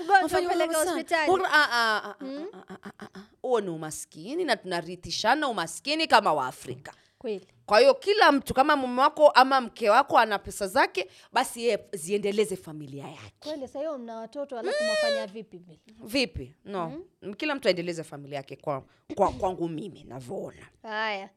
ah, 1.44 1.68
ah, 1.72 2.02
ah, 2.04 2.14
ah, 2.20 2.44
ah, 2.52 2.76
ah, 2.84 2.90
ah, 2.98 3.08
ah. 3.14 3.20
huo 3.42 3.60
ni 3.60 3.68
umaskini 3.70 4.44
na 4.44 4.56
tunarithishana 4.56 5.48
umaskini 5.48 6.06
kama 6.06 6.32
waafrika. 6.32 6.92
Kweli 7.18 7.46
kwa 7.70 7.80
hiyo 7.80 7.94
kila 7.94 8.32
mtu 8.32 8.54
kama 8.54 8.76
mume 8.76 9.00
wako 9.02 9.28
ama 9.28 9.60
mke 9.60 9.90
wako 9.90 10.18
ana 10.18 10.38
pesa 10.38 10.66
zake 10.66 11.08
basi 11.32 11.62
yeye 11.64 11.78
ziendeleze 11.92 12.56
familia 12.56 13.08
yake. 13.08 13.32
Kweli 13.40 13.60
sasa 13.66 13.78
hiyo 13.78 13.98
mna 13.98 14.16
watoto 14.16 14.58
alafu 14.58 14.84
mwafanya 14.84 15.26
vipi 15.26 15.58
vile? 15.58 15.80
Vipi? 16.04 16.54
No. 16.64 17.04
Kila 17.36 17.54
mtu 17.54 17.68
aendeleze 17.68 18.04
familia 18.04 18.36
yake 18.36 18.56
kwa, 18.56 18.84
kwa, 19.14 19.32
kwangu 19.32 19.68
mimi 19.68 20.04
navyoona. 20.04 20.68
Haya. 20.82 21.30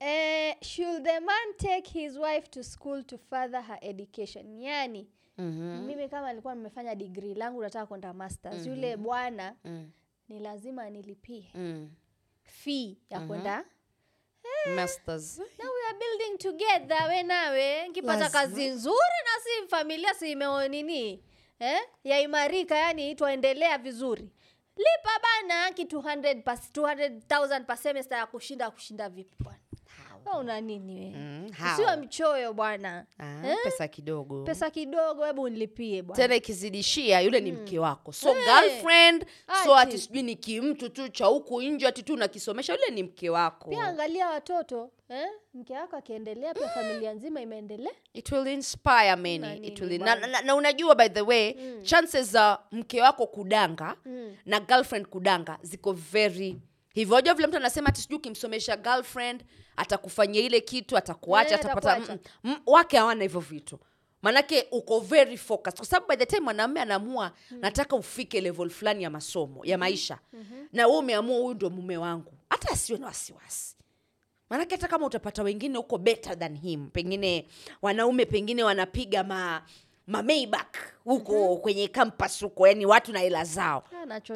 Eh, 0.00 0.56
should 0.62 1.04
the 1.04 1.20
man 1.20 1.54
take 1.56 1.90
his 1.90 2.16
wife 2.16 2.48
to 2.50 2.62
school 2.62 3.04
to 3.04 3.18
further 3.18 3.62
her 3.62 3.78
education? 3.80 4.62
Yani 4.62 5.08
mm-hmm. 5.38 5.86
mimi 5.86 6.08
kama 6.08 6.30
nilikuwa 6.30 6.54
nimefanya 6.54 6.94
degree 6.94 7.34
langu 7.34 7.62
nataka 7.62 7.86
kwenda 7.86 8.12
masters 8.14 8.66
yule 8.66 8.96
bwana 8.96 9.56
mm. 9.64 9.90
ni 10.28 10.38
lazima 10.40 10.90
nilipie 10.90 11.50
mm. 11.54 11.90
fee 12.42 12.96
ya 13.10 13.20
kwenda 13.20 13.64
masters. 14.74 15.38
na 15.38 15.64
we 15.64 15.80
are 15.88 15.98
building 15.98 16.38
together 16.38 17.08
we 17.08 17.22
nawe 17.22 17.88
nkipata 17.88 18.30
kazi 18.30 18.68
nzuri 18.68 19.18
na 19.24 19.42
si 19.42 19.68
familia 19.68 20.14
si 20.14 20.30
imeo 20.32 20.62
eh? 21.60 21.80
yaimarika 22.04 22.76
yani 22.76 23.14
twaendelea 23.14 23.78
vizuri. 23.78 24.30
Lipa 24.76 25.20
bana 25.22 25.72
ki 25.72 25.84
200 25.84 26.42
pas 26.42 26.70
200,000 26.72 27.64
per 27.64 27.76
semester 27.76 28.18
ya 28.18 28.26
kushinda 28.26 28.70
kushinda 28.70 29.08
vipi 29.08 29.36
bwana 29.40 29.59
una 30.40 30.60
nini 30.60 30.94
we 30.94 31.12
Mm, 31.16 31.50
how? 31.58 31.72
usiwe 31.72 31.96
mchoyo 31.96 32.52
bwana 32.54 33.06
Ah, 33.18 33.46
Eh? 33.48 33.56
pesa 33.64 33.88
kidogo 33.88 34.44
pesa 34.44 34.70
kidogo 34.70 35.24
hebu 35.24 35.48
nilipie 35.48 36.02
bwana 36.02 36.22
tena 36.22 36.34
ikizidishia 36.34 37.20
yule 37.20 37.40
ni 37.40 37.52
mke 37.52 37.78
wako 37.78 38.12
so 38.12 38.28
Eh. 38.28 38.44
girlfriend 38.44 39.26
so 39.64 39.76
Ati. 39.76 39.98
sijui 39.98 40.22
ni 40.22 40.36
kimtu 40.36 40.88
tu 40.88 41.08
cha 41.08 41.24
huku 41.26 41.62
nje 41.62 41.86
ati 41.86 42.02
tu 42.02 42.16
nakisomesha 42.16 42.72
yule 42.72 42.90
ni 42.90 43.02
mke 43.02 43.30
wako 43.30 43.70
pia 43.70 43.84
angalia 43.84 44.28
watoto 44.28 44.90
eh? 45.08 45.26
mke 45.54 45.72
wako 45.74 45.96
akiendelea 45.96 46.54
pia 46.54 46.68
familia 46.68 47.12
nzima 47.12 47.40
imeendelea 47.40 47.92
it 48.14 48.32
will 48.32 48.46
inspire 48.48 49.04
Na 49.10 49.16
many 49.16 49.56
it 49.66 49.80
will, 49.80 50.00
na, 50.02 50.14
na, 50.14 50.40
na 50.42 50.54
unajua 50.54 50.94
by 50.94 51.08
the 51.08 51.20
way 51.22 51.54
chances 51.82 52.30
za 52.32 52.58
mke 52.72 53.02
wako 53.02 53.26
kudanga 53.26 53.96
Mm. 54.06 54.36
na 54.46 54.60
girlfriend 54.60 55.06
kudanga 55.06 55.58
ziko 55.62 55.92
very 55.92 56.56
hivyo 56.94 57.14
wajua 57.14 57.34
vile 57.34 57.46
mtu 57.46 57.56
anasema 57.56 57.88
ati 57.88 58.00
sijui 58.02 58.16
ukimsomesha 58.18 58.76
girlfriend 58.76 59.44
atakufanyia 59.76 60.42
ile 60.42 60.60
kitu 60.60 60.96
atakuacha 60.96 61.54
Eh, 61.54 61.60
atapata 61.60 61.92
atakuacha. 61.92 62.30
mm, 62.44 62.50
mm, 62.50 62.60
wake 62.66 62.96
hawana 62.98 63.22
hivyo 63.22 63.40
vitu. 63.40 63.78
Manake 64.22 64.66
uko 64.70 65.00
very 65.00 65.36
focused. 65.36 65.76
Kwa 65.76 65.86
sababu 65.86 66.06
by 66.08 66.16
the 66.16 66.26
time 66.26 66.40
mwanamume 66.40 66.80
anaamua 66.80 67.32
nataka 67.50 67.96
ufike 67.96 68.40
level 68.40 68.70
fulani 68.70 69.02
ya 69.02 69.10
masomo 69.10 69.64
ya 69.64 69.78
maisha. 69.78 70.18
Na 70.72 70.86
wewe 70.86 70.98
umeamua 70.98 71.38
huyu 71.38 71.54
ndo 71.54 71.70
mume 71.70 71.96
wangu. 71.96 72.32
Hata 72.50 72.70
asiwe 72.72 72.98
na 72.98 73.06
wasiwasi. 73.06 73.76
Maanake 74.50 74.74
hata 74.74 74.88
kama 74.88 75.06
utapata 75.06 75.42
wengine 75.42 75.76
huko 75.78 75.98
better 75.98 76.38
than 76.38 76.56
him 76.58 76.90
pengine 76.90 77.46
wanaume 77.82 78.24
pengine 78.26 78.64
wanapiga 78.64 79.24
ma 79.24 79.62
ma 80.06 80.22
Maybach 80.22 80.76
huko 81.04 81.56
kwenye 81.56 81.88
campus 81.88 82.42
huko 82.42 82.68
yani 82.68 82.86
watu 82.86 83.12
na 83.12 83.18
hela 83.18 83.44
zao. 83.44 83.84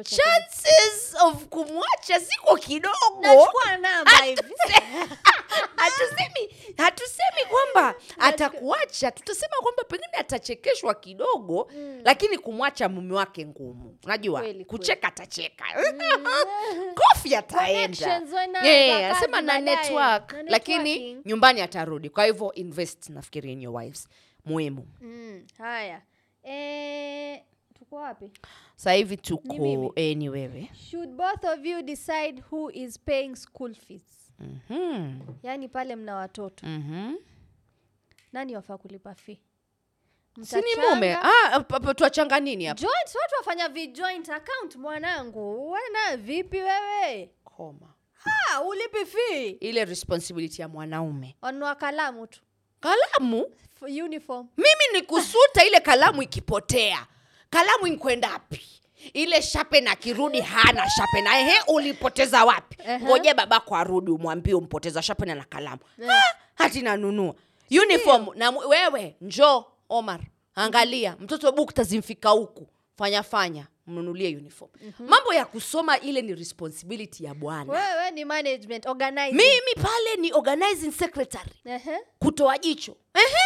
Chances 0.03 1.15
of 1.25 1.45
kumwacha 1.45 2.19
ziko 2.19 2.55
kidogo. 2.57 2.95
Hatusemi 5.75 6.55
hatusemi 6.77 7.45
kwamba 7.49 7.95
atakuacha. 8.19 9.11
Tutasema 9.11 9.55
kwamba 9.61 9.83
pengine 9.83 10.13
atachekeshwa 10.17 10.93
kidogo 10.95 11.71
lakini 12.03 12.37
kumwacha 12.37 12.89
mume 12.89 13.13
wake 13.15 13.45
ngumu. 13.45 13.97
Unajua 14.03 14.43
kucheka 14.67 15.07
atacheka. 15.07 15.65
Kofi 16.99 17.35
ataenda. 17.35 18.19
Na 19.41 19.59
network 19.59 20.33
Na 20.33 20.43
lakini 20.47 21.17
nyumbani 21.25 21.61
atarudi. 21.61 22.09
Kwa 22.09 22.25
hivyo 22.25 22.53
invest 22.53 23.09
nafikiri 23.09 23.51
in 23.53 23.61
your 23.61 23.75
wives 23.75 24.07
muhimu. 24.45 24.87
Mm, 25.01 25.47
haya. 25.57 26.01
E, 26.43 27.43
tuko 27.73 27.95
wapi? 27.95 28.31
Sasa 28.75 28.93
hivi 28.93 29.17
tuko 29.17 29.93
eh, 29.95 30.17
ni 30.17 30.29
wewe. 30.29 30.69
Should 30.89 31.09
both 31.09 31.45
of 31.45 31.65
you 31.65 31.81
decide 31.81 32.43
who 32.51 32.71
is 32.71 32.99
paying 32.99 33.35
school 33.35 33.73
fees? 33.73 34.31
Mhm, 34.39 35.19
yaani 35.43 35.67
pale 35.67 35.95
mna 35.95 36.15
watoto. 36.15 36.65
Mhm. 36.67 37.15
nani 38.33 38.55
wafaa 38.55 38.77
kulipa 38.77 39.15
fee? 39.15 39.39
Sini 40.41 40.75
mume? 40.89 41.13
Ah, 41.15 41.59
pa- 41.59 41.79
nini 42.39 42.65
hapa? 42.65 42.81
Joint 42.81 43.15
watu 43.21 43.35
wafanya 43.37 43.69
vijoint 43.69 44.29
account 44.29 44.75
mwanangu? 44.75 45.71
Wana 45.71 46.17
vipi 46.17 46.57
wewe? 46.57 47.29
Koma. 47.43 47.93
Ha, 48.13 48.61
ulipi 48.63 49.05
fee? 49.05 49.49
Ile 49.49 49.85
responsibility 49.85 50.61
ya 50.61 50.67
mwanaume. 50.67 51.35
Wanunua 51.41 51.75
kalamu 51.75 52.27
tu. 52.27 52.41
Kalamu 52.79 53.45
uniform. 53.85 54.47
Mimi 54.57 54.93
ni 54.93 55.01
kusuta 55.01 55.65
ile 55.65 55.79
kalamu 55.79 56.21
ikipotea. 56.23 57.05
Kalamu 57.49 57.87
inkwendapi 57.87 58.61
ile 59.13 59.41
shapen 59.41 59.87
akirudi 59.87 60.41
hana 60.41 60.89
shapen 60.89 61.27
ehe 61.27 61.53
ulipoteza 61.67 62.45
wapi? 62.45 62.77
Ngoje 63.03 63.33
babako 63.33 63.75
arudi 63.75 64.11
umwambie 64.11 64.53
umpoteza 64.53 65.01
shapen 65.01 65.37
na 65.37 65.43
kalamu. 65.43 65.79
Ah, 66.09 66.21
hati 66.55 66.81
nanunua. 66.81 67.35
Uniform 67.83 68.27
na 68.35 68.49
wewe 68.49 69.15
njo 69.21 69.65
omar 69.89 70.19
angalia. 70.55 71.15
Mtoto 71.19 71.51
bukta 71.51 71.83
zimfika 71.83 72.29
huku. 72.29 72.67
Fanya 72.97 73.23
fanya 73.23 73.67
mnunulie 73.87 74.37
uniform. 74.37 74.71
Mambo 74.99 75.33
ya 75.33 75.45
kusoma 75.45 75.99
ile 75.99 76.21
ni 76.21 76.35
responsibility 76.35 77.23
ya 77.23 77.33
bwana. 77.33 77.73
Wewe 77.73 78.11
ni 78.11 78.25
management 78.25 78.85
organizing. 78.85 79.35
Mimi 79.37 79.73
pale 79.83 80.15
ni 80.19 80.33
organizing 80.33 80.91
secretary. 80.91 81.51
Ehe. 81.65 81.97
kutoa 82.19 82.57
jicho. 82.57 82.95
Ehe 83.13 83.44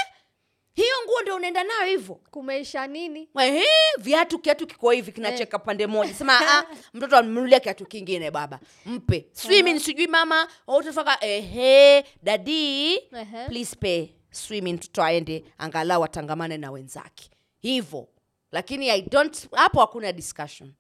hiyo 0.83 0.95
nguo 1.05 1.21
ndio 1.21 1.35
unaenda 1.35 1.63
nayo 1.63 1.85
hivyo? 1.85 2.15
Kumeisha 2.15 2.87
nini? 2.87 3.29
Ehe, 3.39 3.65
viatu 3.97 4.39
kiatu 4.39 4.67
kiko 4.67 4.91
hivi 4.91 5.11
kinacheka 5.11 5.59
pande 5.59 5.87
moja. 5.87 6.13
Sema 6.13 6.39
ah, 6.59 6.65
mtoto 6.93 7.17
amnulia 7.17 7.59
kiatu 7.59 7.85
kingine 7.85 8.31
baba. 8.31 8.59
Mpe. 8.85 9.25
Swimming 9.31 9.79
sijui 9.79 10.07
mama 10.07 10.47
utafaka 10.67 11.25
ehe 11.25 12.05
dadi 12.23 12.93
Ehe. 12.93 13.47
please 13.47 13.75
pay. 13.75 14.07
Swimming 14.31 14.73
mtoto 14.73 15.03
aende 15.03 15.43
angalau 15.57 16.03
atangamane 16.03 16.57
na 16.57 16.71
wenzake. 16.71 17.29
Hivyo. 17.61 18.07
Lakini 18.51 18.89
i 18.89 19.01
don't 19.01 19.47
hapo 19.51 19.79
hakuna 19.79 20.11
discussion. 20.11 20.73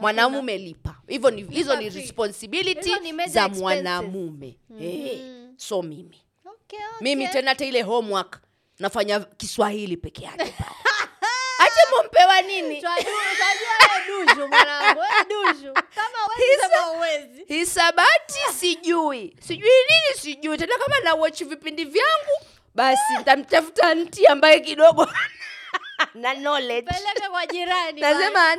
Mwanamume 0.00 0.58
lipa 0.58 0.96
hivyo 1.08 1.30
ni 1.30 1.42
hizo 1.42 1.76
ni 1.76 1.90
fee. 1.90 2.00
responsibility 2.00 2.88
Hizo 2.88 3.00
ni 3.00 3.12
major 3.12 3.32
za 3.32 3.40
expenses. 3.40 3.62
mwanamume 3.62 4.58
eh, 4.80 5.20
so 5.56 5.82
mimi. 5.82 6.22
Okay, 6.44 6.78
okay. 6.78 7.00
mimi 7.00 7.28
tena 7.28 7.48
hata 7.50 7.64
ile 7.64 7.82
homework 7.82 8.40
nafanya 8.78 9.20
kiswahili 9.20 9.96
peke 9.96 10.24
yake 10.24 10.44
pale. 10.58 10.70
ati 11.58 11.80
wote 11.86 11.96
mumpewa 11.96 12.42
nini 12.42 12.82
hisabati 17.48 18.38
sijui. 18.58 19.36
Sijui 19.40 19.68
nini 19.70 20.20
sijui. 20.20 20.58
Tena 20.58 20.78
kama 20.78 21.00
na 21.00 21.14
watch 21.14 21.42
vipindi 21.42 21.84
vyangu 21.84 22.46
basi 22.74 23.12
ntamtafuta 23.20 23.94
nti 23.94 24.26
ambaye 24.26 24.60
kidogo 24.60 25.08
na 26.14 26.34
knowledge. 26.34 26.90
Kwa 27.30 27.46
jirani. 27.46 28.00
nasema 28.00 28.56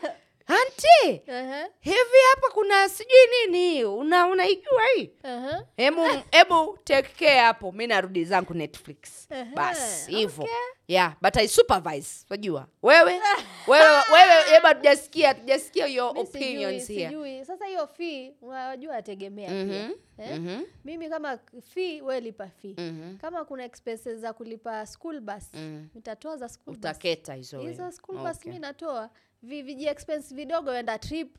anti 0.54 1.20
uh 1.30 1.34
-huh. 1.34 1.68
hivi 1.80 2.18
hapa 2.34 2.50
kuna 2.54 2.88
sijui 2.88 3.46
nini 3.46 3.84
una 3.84 4.26
unaijua 4.26 4.82
hii 4.96 5.10
ehe. 5.24 5.56
hebu 5.76 6.00
hebu 6.36 6.78
take 6.84 7.08
care 7.26 7.38
hapo 7.38 7.72
mi 7.72 7.86
narudi 7.86 8.24
zangu 8.24 8.54
netflix 8.54 9.26
Ehe, 9.30 9.44
basi 9.44 10.10
hivo 10.16 10.42
okay. 10.42 10.54
yeah 10.88 11.14
but 11.22 11.36
i 11.36 11.48
supervise 11.48 12.26
unajua 12.30 12.66
wewe 12.82 13.12
wewe 13.68 13.84
wewe 14.12 14.58
hatujasikia 14.62 15.34
tujasikia 15.34 15.86
your 15.86 16.14
Mi 16.14 16.20
opinions 16.20 16.86
sijui, 16.86 16.98
here 17.02 17.10
sijui. 17.10 17.44
Sasa 17.44 17.66
hiyo 17.66 17.86
fee 17.86 18.34
unajua 18.42 18.96
ategemea 18.96 19.50
mm-hmm. 19.50 19.94
Eh? 20.18 20.38
mhm, 20.38 20.62
Mimi 20.84 21.08
kama 21.08 21.38
fee 21.74 22.00
we 22.02 22.20
lipa 22.20 22.46
fee. 22.48 22.74
mhm. 22.78 23.16
Kama 23.18 23.44
kuna 23.44 23.64
expenses 23.64 24.18
za 24.18 24.32
kulipa 24.32 24.86
school 24.86 25.20
bus, 25.20 25.44
Mm. 25.54 25.88
nitatoa 25.94 26.36
za 26.36 26.48
school 26.48 26.66
bus. 26.76 26.78
utaketa 26.78 27.34
hizo 27.34 27.56
wewe. 27.58 27.70
Hizo 27.70 27.92
school 27.92 28.18
bus 28.18 28.44
mi 28.46 28.58
natoa. 28.58 29.10
Vi, 29.42 29.62
viji 29.62 29.86
expense 29.86 30.34
vidogo 30.34 30.74
enda 30.74 30.98
trip 30.98 31.36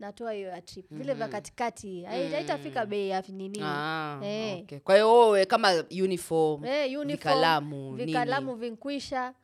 natoa 0.00 0.32
hiyo 0.32 0.48
ya 0.48 0.62
trip. 0.62 0.86
Vile 0.90 1.14
vya 1.14 1.28
katikati 1.28 2.02
hai- 2.04 2.32
haitafika 2.32 2.86
bei 2.86 3.08
ya 3.08 3.22
nini. 3.28 3.58
Ah, 3.62 4.20
Eh. 4.24 4.58
okay. 4.62 4.78
kwa 4.78 4.94
hiyo 4.94 5.18
wewe 5.30 5.46
kama 5.46 5.84
uniform 6.02 6.64
Eh, 6.64 6.84
uniform, 6.86 7.06
vikalamu 7.08 7.92
vikalamu 7.96 8.54
vinkwisha. 8.54 9.34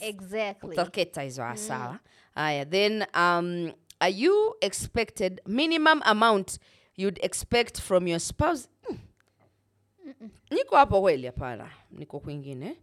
Exactly. 0.00 0.70
utaketa 0.70 1.22
hizo 1.22 1.44
ah, 1.44 1.56
sawa 1.56 1.98
haya 2.34 2.64
then 2.66 3.02
um, 3.14 3.72
are 4.00 4.12
you 4.16 4.56
expected 4.60 5.40
minimum 5.46 6.00
amount 6.04 6.58
you'd 6.96 7.18
expect 7.24 7.80
from 7.80 8.08
your 8.08 8.20
spouse 8.20 8.68
mm. 8.90 8.98
niko 10.50 10.76
hapo 10.76 11.00
kweli 11.00 11.26
hapana 11.26 11.70
niko 11.90 12.20
kwingine 12.20 12.76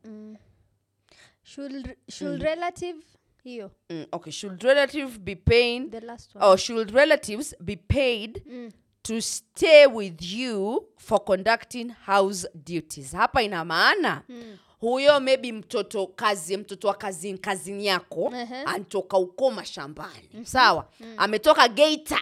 Should, 1.45 1.95
should 2.09 2.41
relative 2.41 2.97
hiyo. 3.43 3.71
Mm, 3.89 4.05
okay 4.11 4.31
should 4.31 4.63
relative 4.63 5.19
be 5.19 5.35
paying 5.35 5.89
the 5.91 5.99
last 6.01 6.35
one. 6.35 6.45
or 6.45 6.57
should 6.57 6.91
relatives 6.91 7.55
be 7.59 7.75
paid 7.75 8.41
Mm. 8.45 8.71
to 9.03 9.21
stay 9.21 9.85
with 9.87 10.21
you 10.21 10.83
for 10.97 11.23
conducting 11.25 11.89
house 12.05 12.47
duties? 12.55 13.11
Hapa 13.13 13.41
ina 13.43 13.65
maana 13.65 14.21
Mm. 14.29 14.57
huyo 14.79 15.19
maybe 15.19 15.51
mtoto 15.51 16.07
kazi 16.07 16.57
mtoto 16.57 16.87
wa 16.87 16.93
kazini 16.93 17.37
kazini 17.37 17.85
yako 17.85 18.31
Ehe. 18.35 18.63
antoka 18.63 19.17
uko 19.17 19.51
mashambani. 19.51 20.29
Sawa? 20.45 20.89
Ametoka 21.17 21.67
geita. 21.67 22.21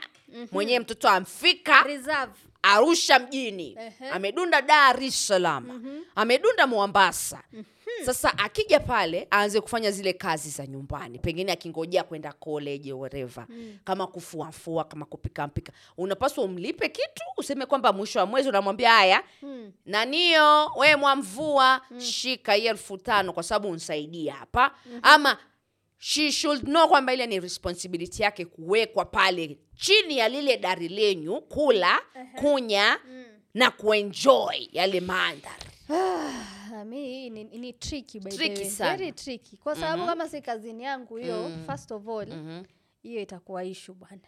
Mwenyewe 0.51 0.79
mtoto 0.79 1.09
amfika 1.09 1.83
Reserve. 1.83 2.31
arusha 2.61 3.19
mjini. 3.19 3.77
Ehe. 3.79 4.09
amedunda 4.11 4.61
dar 4.61 5.03
es 5.03 5.27
salaam. 5.27 5.81
Amedunda 6.15 6.67
mombasa 6.67 7.43
sasa 8.05 8.37
akija 8.37 8.79
pale 8.79 9.27
aanze 9.31 9.61
kufanya 9.61 9.91
zile 9.91 10.13
kazi 10.13 10.49
za 10.49 10.67
nyumbani. 10.67 11.19
Pengine 11.19 11.51
akingojea 11.51 12.03
kwenda 12.03 12.31
college 12.33 12.93
whatever. 12.93 13.45
Kama 13.83 14.07
kufuafua 14.07 14.83
kama 14.83 15.05
kupikampika. 15.05 15.71
Unapaswa 15.97 16.43
umlipe 16.43 16.89
kitu 16.89 17.23
useme 17.37 17.65
kwamba 17.65 17.93
mwisho 17.93 18.19
wa 18.19 18.25
mwezi 18.25 18.49
unamwambia 18.49 18.91
haya 18.91 19.23
Mm. 19.41 19.71
naniyo 19.85 20.71
we 20.77 20.95
mwamvua 20.95 21.81
shika 21.97 22.53
hii 22.53 22.65
elfu 22.67 22.97
tano 22.97 23.33
kwa 23.33 23.43
sababu 23.43 23.69
unsaidia 23.69 24.33
hapa. 24.33 24.71
Ama 25.01 25.37
she 25.97 26.31
should 26.31 26.63
know 26.63 26.87
kwamba 26.87 27.13
ile 27.13 27.27
ni 27.27 27.39
responsibility 27.39 28.23
yake 28.23 28.45
kuwekwa 28.45 29.05
pale 29.05 29.57
chini 29.75 30.17
ya 30.17 30.29
lile 30.29 30.57
dari 30.57 30.87
lenyu 30.87 31.41
kula 31.41 31.99
kunya 32.35 32.99
na 33.53 33.71
kuenjoy 33.71 34.67
yale 34.71 34.99
mandhari. 34.99 35.65
Ah, 35.89 36.31
mi 36.85 37.29
ni, 37.29 37.43
ni 37.43 37.73
tricky 37.73 38.19
by 38.19 38.29
the 38.29 38.37
way. 38.49 38.69
Very 38.97 39.11
tricky 39.11 39.57
kwa 39.57 39.75
sababu 39.75 40.05
kama 40.05 40.29
si 40.29 40.41
kazini 40.41 40.83
yangu 40.83 41.17
hiyo 41.17 41.49
first 41.65 41.91
of 41.91 42.07
all 42.07 42.27
Mhm. 42.27 42.63
hiyo 43.01 43.21
itakuwa 43.21 43.63
ishu 43.63 43.93
bwana 43.93 44.21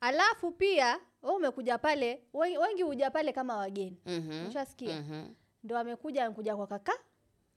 alafu 0.00 0.50
pia 0.52 1.00
we 1.22 1.34
umekuja 1.34 1.78
pale 1.78 2.22
wengi, 2.32 2.82
huja 2.82 3.10
pale 3.10 3.32
kama 3.32 3.56
wageni 3.56 4.00
Mhm. 4.06 4.48
ushasikia 4.48 5.00
Mhm. 5.00 5.26
ndo 5.64 5.78
amekuja 5.78 6.24
amekuja 6.24 6.56
kwa 6.56 6.66
kaka 6.66 6.92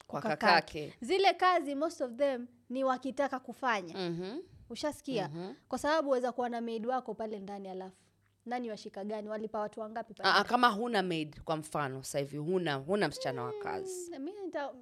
Kwa 0.08 0.22
kakake. 0.22 0.94
zile 1.02 1.34
kazi 1.34 1.76
most 1.76 2.02
of 2.02 2.12
them 2.16 2.48
ni 2.70 2.84
wakitaka 2.84 3.40
kufanya 3.40 4.10
Mhm. 4.10 4.40
ushasikia 4.70 5.30
kwa 5.68 5.78
sababu 5.78 6.10
waweza 6.10 6.32
kuwa 6.32 6.50
na 6.50 6.62
maid 6.62 6.86
wako 6.86 7.14
pale 7.14 7.40
ndani 7.40 7.70
alafu 7.70 7.96
nani 8.46 8.70
washika 8.70 9.04
gani 9.04 9.30
walipa 9.30 9.60
watu 9.60 9.80
wangapi 9.80 10.14
pale 10.14 10.30
Ah, 10.30 10.36
ah, 10.36 10.44
kama 10.44 10.70
huna 10.70 11.04
maid 11.04 11.42
kwa 11.42 11.56
mfano 11.58 12.04
sasa 12.04 12.20
hivi 12.20 12.38
huna 12.38 12.76
huna 12.76 13.08
msichana 13.08 13.44
wa 13.44 13.54
kazi 13.54 14.12
Mm, 14.20 14.30
nita- 14.46 14.74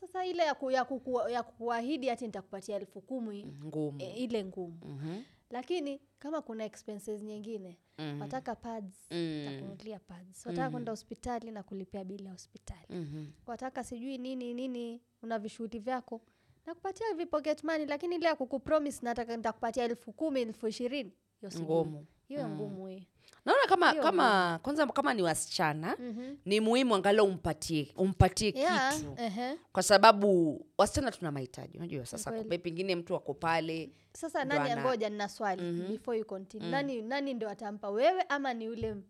sasa 0.00 0.26
ile 0.26 0.42
ya, 0.42 0.54
ku, 0.54 0.70
ya, 0.70 0.84
kuku, 0.84 1.20
ya 1.30 1.42
kukuahidi 1.42 2.08
hati 2.08 2.26
nitakupatia 2.26 2.76
elfu 2.76 3.00
kumi 3.00 3.44
ngumu 3.64 3.98
e, 4.02 4.10
ile 4.14 4.44
ngumu 4.44 4.78
Mhm. 4.84 5.22
lakini 5.50 6.00
kama 6.18 6.42
kuna 6.42 6.64
expenses 6.64 7.22
nyingine 7.22 7.78
Mhm. 7.98 8.20
wataka 8.20 8.54
pads 8.54 8.94
Mm. 9.10 9.44
takunulia 9.48 9.98
pads 9.98 10.46
wataka 10.46 10.70
kwenda 10.70 10.92
hospitali 10.92 11.50
na 11.50 11.62
kulipia 11.62 12.04
bili 12.04 12.24
ya 12.24 12.32
hospitali 12.32 12.86
Mhm. 12.90 13.26
wataka 13.46 13.84
sijui 13.84 14.18
nini 14.18 14.54
nini 14.54 15.02
una 15.22 15.38
vishughuli 15.38 15.78
vyako 15.78 16.20
nakupatia 16.66 17.14
vipocket 17.14 17.64
money 17.64 17.86
lakini 17.86 18.16
ile 18.16 18.26
ya 18.26 18.36
kukupromise 18.36 19.00
nataka 19.02 19.36
nitakupatia 19.36 19.84
elfu 19.84 20.12
kumi 20.12 20.40
elfu 20.40 20.68
ishirini 20.68 21.12
ngumu. 21.56 22.06
Hiyo 22.28 22.48
ngumu 22.48 22.86
hii 22.86 23.06
naona 23.44 23.66
kama 23.68 23.90
Hiyo 23.90 24.02
kama 24.02 24.58
kwanza 24.62 24.86
kama 24.86 25.14
ni 25.14 25.22
wasichana 25.22 25.96
Mhm. 25.98 26.34
ni 26.44 26.60
muhimu 26.60 26.94
angalau 26.94 27.26
umpatie 27.26 27.92
umpatie 27.96 28.52
Yeah, 28.56 28.96
kitu 28.96 29.14
ehe. 29.18 29.54
kwa 29.72 29.82
sababu 29.82 30.60
wasichana 30.78 31.10
tuna 31.10 31.32
mahitaji 31.32 31.78
unajua 31.78 32.06
sasa 32.06 32.30
Kweli. 32.30 32.48
pe- 32.48 32.58
pengine 32.58 32.96
mtu 32.96 33.16
ako 33.16 33.34
pale 33.34 33.90
sasa 34.12 34.44
Ndo 34.44 34.54
nani 34.56 34.70
ana- 34.70 34.82
ngoja 34.82 35.08
nina 35.08 35.28
swali 35.28 35.72
before 35.72 36.18
you 36.18 36.24
continue 36.24 36.70
nani, 36.70 37.02
nani 37.02 37.34
ndo 37.34 37.48
atampa 37.48 37.90
wewe 37.90 38.22
ama 38.28 38.54
ni 38.54 38.68
ule 38.68 38.88
m- 38.88 39.02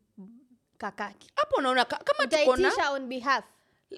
kakake 0.79 1.27
hapo 1.37 1.57
unaona 1.59 1.85
ka- 1.85 2.01
kama 2.05 2.27
tuko 2.29 2.57
na 2.57 2.69
utaitisha 2.69 2.91
on 2.91 3.07
behalf 3.07 3.45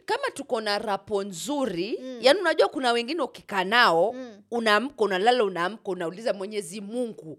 kama 0.04 0.30
tuko 0.34 0.60
na 0.60 0.78
rapo 0.78 1.24
nzuri 1.24 1.98
mm. 2.02 2.18
yaani 2.20 2.40
unajua 2.40 2.68
kuna 2.68 2.92
wengine 2.92 3.22
ukikaa 3.22 3.64
nao 3.64 4.12
Mm. 4.12 4.42
unaamka 4.50 5.04
unalala 5.04 5.44
unaamka 5.44 5.90
unauliza 5.90 6.32
mwenyezi 6.32 6.80
mungu 6.80 7.38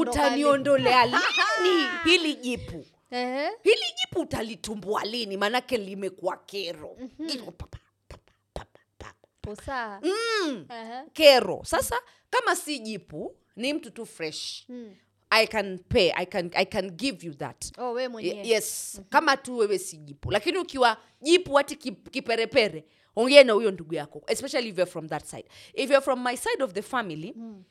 utaniondolea 0.00 1.06
lini 1.06 1.84
hili 2.04 2.34
jipu. 2.34 2.86
Ehe. 3.10 3.50
hili 3.62 3.84
jipu 4.00 4.20
utalitumbua 4.20 5.04
lini? 5.04 5.36
Maanake 5.36 5.76
limekuwa 5.76 6.36
kero. 6.36 6.96
Iko 7.28 7.50
papa, 7.50 7.78
papa, 8.08 8.32
papa, 8.54 8.78
papa. 8.98 9.50
usaha. 9.50 10.00
Mm, 10.02 10.66
Ehe. 10.70 11.02
kero. 11.12 11.60
Sasa 11.64 11.96
kama 12.30 12.56
si 12.56 12.78
jipu 12.78 13.36
ni 13.56 13.72
mtu 13.72 13.90
tu 13.90 14.06
fresh. 14.06 14.64
Mm. 14.68 14.94
i 15.30 15.46
can 15.46 15.78
pay 15.78 16.10
i 16.16 16.26
can, 16.26 16.50
I 16.54 16.64
can 16.64 16.90
give 16.90 17.26
you 17.26 17.34
that. 17.34 17.72
Oh 17.78 17.92
we 17.92 18.08
yes. 18.44 19.00
Kama 19.10 19.36
tu 19.36 19.58
wewe 19.58 19.78
si 19.78 19.96
jipu. 19.96 20.30
Lakini 20.30 20.58
ukiwa 20.58 20.96
jipu 21.22 21.54
hati 21.54 21.74
kip- 21.74 22.10
kiperepere 22.10 22.84
ongee 23.16 23.44
na 23.44 23.52
huyo 23.52 23.70
ndugu 23.70 23.94
yako 23.94 24.22
especially 24.26 24.68
if 24.68 24.78
you're 24.78 24.90
from 24.92 25.08
that 25.08 25.24
side. 25.24 25.44
If 25.74 25.90
you're 25.90 26.00
from 26.04 26.24
my 26.24 26.36
side 26.36 26.62
of 26.64 26.72
the 26.72 26.82
family 26.82 27.32
mm 27.36 27.62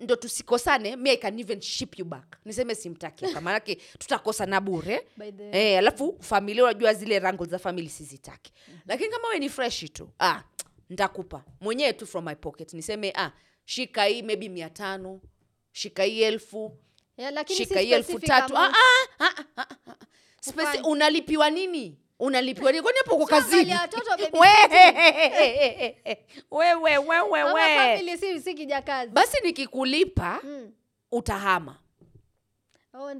ndo 0.00 0.16
tusikosane 0.16 0.96
mi 0.96 1.10
i 1.10 1.16
can 1.16 1.38
even 1.40 1.60
ship 1.60 1.98
you 1.98 2.04
back. 2.04 2.36
Niseme 2.44 2.74
simtaki 2.74 3.24
hapa 3.26 3.40
maanake 3.40 3.74
tutakosana 3.98 4.60
bure. 4.60 5.06
Eh, 5.52 5.78
alafu 5.78 6.16
familia 6.20 6.64
unajua 6.64 6.94
zile 6.94 7.18
rango 7.18 7.44
za 7.44 7.58
famili 7.58 7.88
sizitaki. 7.88 8.52
Lakini 8.86 9.08
kama 9.10 9.28
we 9.28 9.38
ni 9.38 9.48
fresh 9.48 9.92
tu 9.92 10.10
ah, 10.20 10.42
ntakupa 10.90 11.44
mwenyewe 11.60 11.92
tu 11.92 12.06
from 12.06 12.24
my 12.24 12.34
pocket. 12.34 12.72
Niseme 12.74 13.12
ah, 13.16 13.30
shika 13.64 14.04
hii 14.04 14.22
maybe 14.22 14.48
mia 14.48 14.70
tano 14.70 15.20
shika 15.72 16.02
hii 16.02 16.22
elfu 16.22 16.76
Yeah, 17.16 17.46
shika 17.46 17.80
hii 17.80 17.92
elfu 17.92 18.18
tatu. 18.18 18.56
ah, 18.56 18.72
ah, 18.74 18.74
ah, 19.18 19.24
ah, 19.36 19.44
ah, 19.56 19.66
ah. 19.90 19.94
Speci- 20.42 20.86
unalipiwa 20.88 21.50
nini 21.50 21.98
unalipiwa 22.20 22.72
nini 22.72 22.82
kwani 22.82 22.98
hapo 22.98 23.16
uko 23.16 23.26
kazini? 23.26 23.74
wewe 26.50 26.98
wewe 26.98 27.42
wewe 27.52 28.16
si 28.18 28.40
si 28.40 28.54
kijakazi 28.54 29.10
basi 29.12 29.36
nikikulipa 29.44 30.40
Mm. 30.44 30.72
utahama. 31.12 31.78
Oh, 32.94 33.10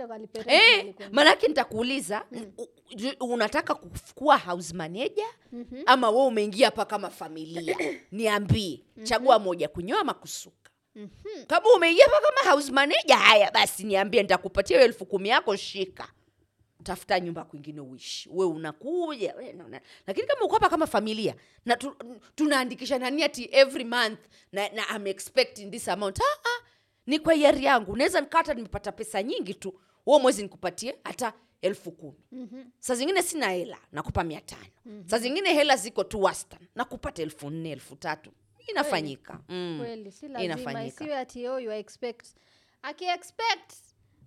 eh, 0.46 0.94
maanake 1.12 1.48
nitakuuliza 1.48 2.24
u- 2.58 3.24
unataka 3.32 3.74
kuwa 4.14 4.38
house 4.38 4.74
manager? 4.74 5.26
Ama 5.86 6.10
we 6.10 6.22
umeingia 6.22 6.66
hapa 6.66 6.84
kama 6.84 7.10
familia? 7.10 7.76
Niambie. 8.12 8.84
Chagua 9.02 9.38
moja 9.38 9.68
kunyoa 9.68 10.00
ama 10.00 10.14
kusuka. 10.14 10.70
Kama 11.46 11.72
umeingia 11.76 12.04
hapa 12.04 12.20
kama 12.20 12.50
house 12.52 12.72
manager? 12.72 13.16
Haya 13.16 13.50
basi 13.50 13.84
niambie 13.84 14.22
nitakupatia 14.22 14.76
hiyo 14.76 14.86
elfu 14.86 15.06
kumi 15.06 15.28
yako 15.28 15.56
shika 15.56 16.08
tafuta 16.82 17.20
nyumba 17.20 17.44
kwingine 17.44 17.80
uishi. 17.80 18.28
We 18.32 18.46
unakuja 18.46 19.34
we 19.34 19.52
na- 19.52 19.68
na- 19.68 19.80
lakini 20.06 20.26
kama 20.26 20.44
uko 20.44 20.54
hapa 20.54 20.68
kama 20.68 20.86
familia 20.86 21.34
na 21.64 21.76
tu, 21.76 21.96
tunaandikisha 22.34 22.98
nani 22.98 23.22
ati 23.24 23.48
every 23.52 23.84
month 23.84 24.18
na, 24.52 24.68
na 24.68 24.82
I'm 24.96 25.06
expecting 25.06 25.70
this 25.70 25.88
amount. 25.88 26.20
Ah, 26.20 26.24
ah, 26.44 26.64
ni 27.06 27.18
kwa 27.18 27.34
hiari 27.34 27.64
yangu. 27.64 27.96
Naweza 27.96 28.20
nikata 28.20 28.54
nimepata 28.54 28.92
pesa 28.92 29.22
nyingi 29.22 29.54
tu. 29.54 29.80
Huo 30.04 30.18
mwezi 30.20 30.42
nikupatie 30.42 30.96
hata 31.04 31.32
elfu 31.62 31.90
kumi. 31.92 32.18
Mhm. 32.32 32.64
saa 32.78 32.94
zingine 32.94 33.22
sina 33.22 33.48
hela 33.50 33.78
nakupa 33.92 34.24
mia 34.24 34.40
tano. 34.40 34.66
Saa 35.06 35.18
zingine 35.18 35.52
hela 35.54 35.76
ziko 35.76 36.04
tu 36.04 36.22
wastan 36.22 36.60
nakupata 36.74 37.22
elfu 37.22 37.50
nne 37.50 37.70
elfu 37.70 37.96
tatu. 37.96 38.30
Inafanyika. 38.68 39.40
Mm. 39.48 39.76
kweli 39.80 40.12
si 40.12 40.28
lazima. 40.28 40.44
Inafanyika. 40.44 41.04
isiwe 41.04 41.16
ati 41.18 41.48
oh, 41.48 41.58
you 41.60 41.72
expect. 41.72 42.26
Akiexpect 42.82 43.72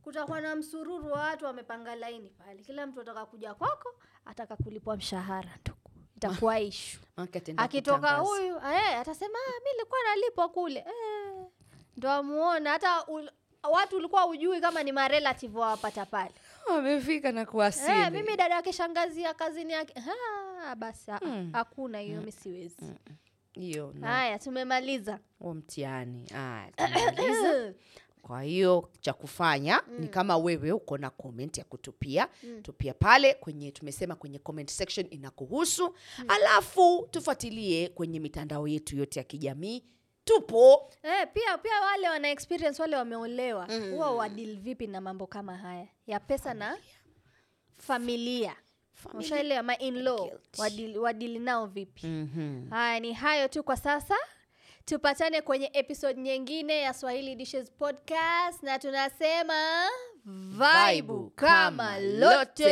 kutakuwa 0.03 0.41
na 0.41 0.55
msururu 0.55 1.11
wa 1.11 1.19
watu 1.19 1.45
wamepanga 1.45 1.95
laini 1.95 2.29
pale. 2.29 2.61
Kila 2.63 2.87
mtu 2.87 3.01
ataka 3.01 3.25
kuja 3.25 3.53
kwako 3.53 3.95
ataka 4.25 4.55
kulipwa 4.55 4.97
mshahara 4.97 5.57
tu. 5.63 5.73
Itakuwa 6.17 6.59
ishu 6.59 6.99
akitoka 7.57 8.15
huyu 8.15 8.55
eh, 8.57 8.99
atasema 8.99 9.37
ah, 9.47 9.59
mi 9.63 9.71
nilikuwa 9.73 9.99
nalipwa 10.09 10.49
kule. 10.49 10.79
Eh, 10.79 11.45
ndo 11.97 12.11
amuona. 12.11 12.69
Hata 12.69 13.05
ul, 13.07 13.31
watu 13.71 13.97
ulikuwa 13.97 14.27
ujui 14.27 14.61
kama 14.61 14.83
ni 14.83 14.91
marelative 14.91 15.59
wawapata 15.59 16.05
pale. 16.05 16.33
Wamefika 16.69 17.31
na 17.31 17.45
kuwasili 17.45 17.99
eh, 17.99 18.11
mimi 18.11 18.37
dada 18.37 18.55
yake 18.55 18.73
shangazi 18.73 19.21
ya 19.21 19.33
kazini 19.33 19.73
yake. 19.73 19.93
Basi 20.77 21.11
hakuna 21.11 21.33
hmm. 21.35 21.51
hakuna 21.53 21.99
hiyo 21.99 22.21
mi 22.21 22.31
siwezi. 22.31 22.93
Hiyo 23.53 23.93
haya 24.01 24.39
tumemaliza. 24.39 25.19
Huo 25.39 25.53
mtihani. 25.53 26.25
Tumemaliza. 26.75 27.73
kwa 28.23 28.41
hiyo 28.43 28.89
cha 29.01 29.13
kufanya 29.13 29.81
ni 29.99 30.07
kama 30.07 30.37
wewe 30.37 30.71
uko 30.71 30.97
na 30.97 31.09
comment 31.09 31.57
ya 31.57 31.63
kutupia. 31.63 32.27
Tupia 32.61 32.93
pale 32.93 33.33
kwenye 33.33 33.71
tumesema 33.71 34.15
kwenye 34.15 34.39
comment 34.39 34.69
section 34.71 35.07
inakuhusu. 35.09 35.95
Alafu 36.27 37.07
tufuatilie 37.11 37.89
kwenye 37.89 38.19
mitandao 38.19 38.67
yetu 38.67 38.95
yote 38.97 39.19
ya 39.19 39.23
kijamii. 39.23 39.83
Tupo. 40.25 40.89
Eh, 41.03 41.27
pia 41.33 41.57
pia 41.57 41.81
wale 41.81 42.09
wana 42.09 42.29
experience 42.29 42.81
wale 42.81 42.95
wameolewa 42.95 43.67
Mm. 43.69 43.91
huwa 43.91 44.11
wadil 44.11 44.57
vipi 44.59 44.87
na 44.87 45.01
mambo 45.01 45.27
kama 45.27 45.57
haya? 45.57 45.87
Ya 46.07 46.19
pesa 46.19 46.53
na 46.53 46.77
familia. 47.77 48.55
Familia. 48.93 49.19
Ushaelewa 49.27 49.63
ma 49.63 49.77
in-law 49.77 50.31
wadili, 50.57 50.97
wadili 50.97 51.39
nao 51.39 51.65
vipi? 51.67 52.07
Mhm. 52.07 52.69
haya 52.69 52.99
ni 52.99 53.13
hayo 53.13 53.47
tu 53.47 53.63
kwa 53.63 53.77
sasa 53.77 54.15
Tupatane 54.85 55.41
kwenye 55.41 55.69
episode 55.73 56.21
nyingine 56.21 56.81
ya 56.81 56.93
Swahili 56.93 57.35
Dishes 57.35 57.71
Podcast 57.71 58.63
na 58.63 58.79
tunasema 58.79 59.87
vaibu 60.25 61.29
kama 61.35 61.99
lote. 61.99 62.63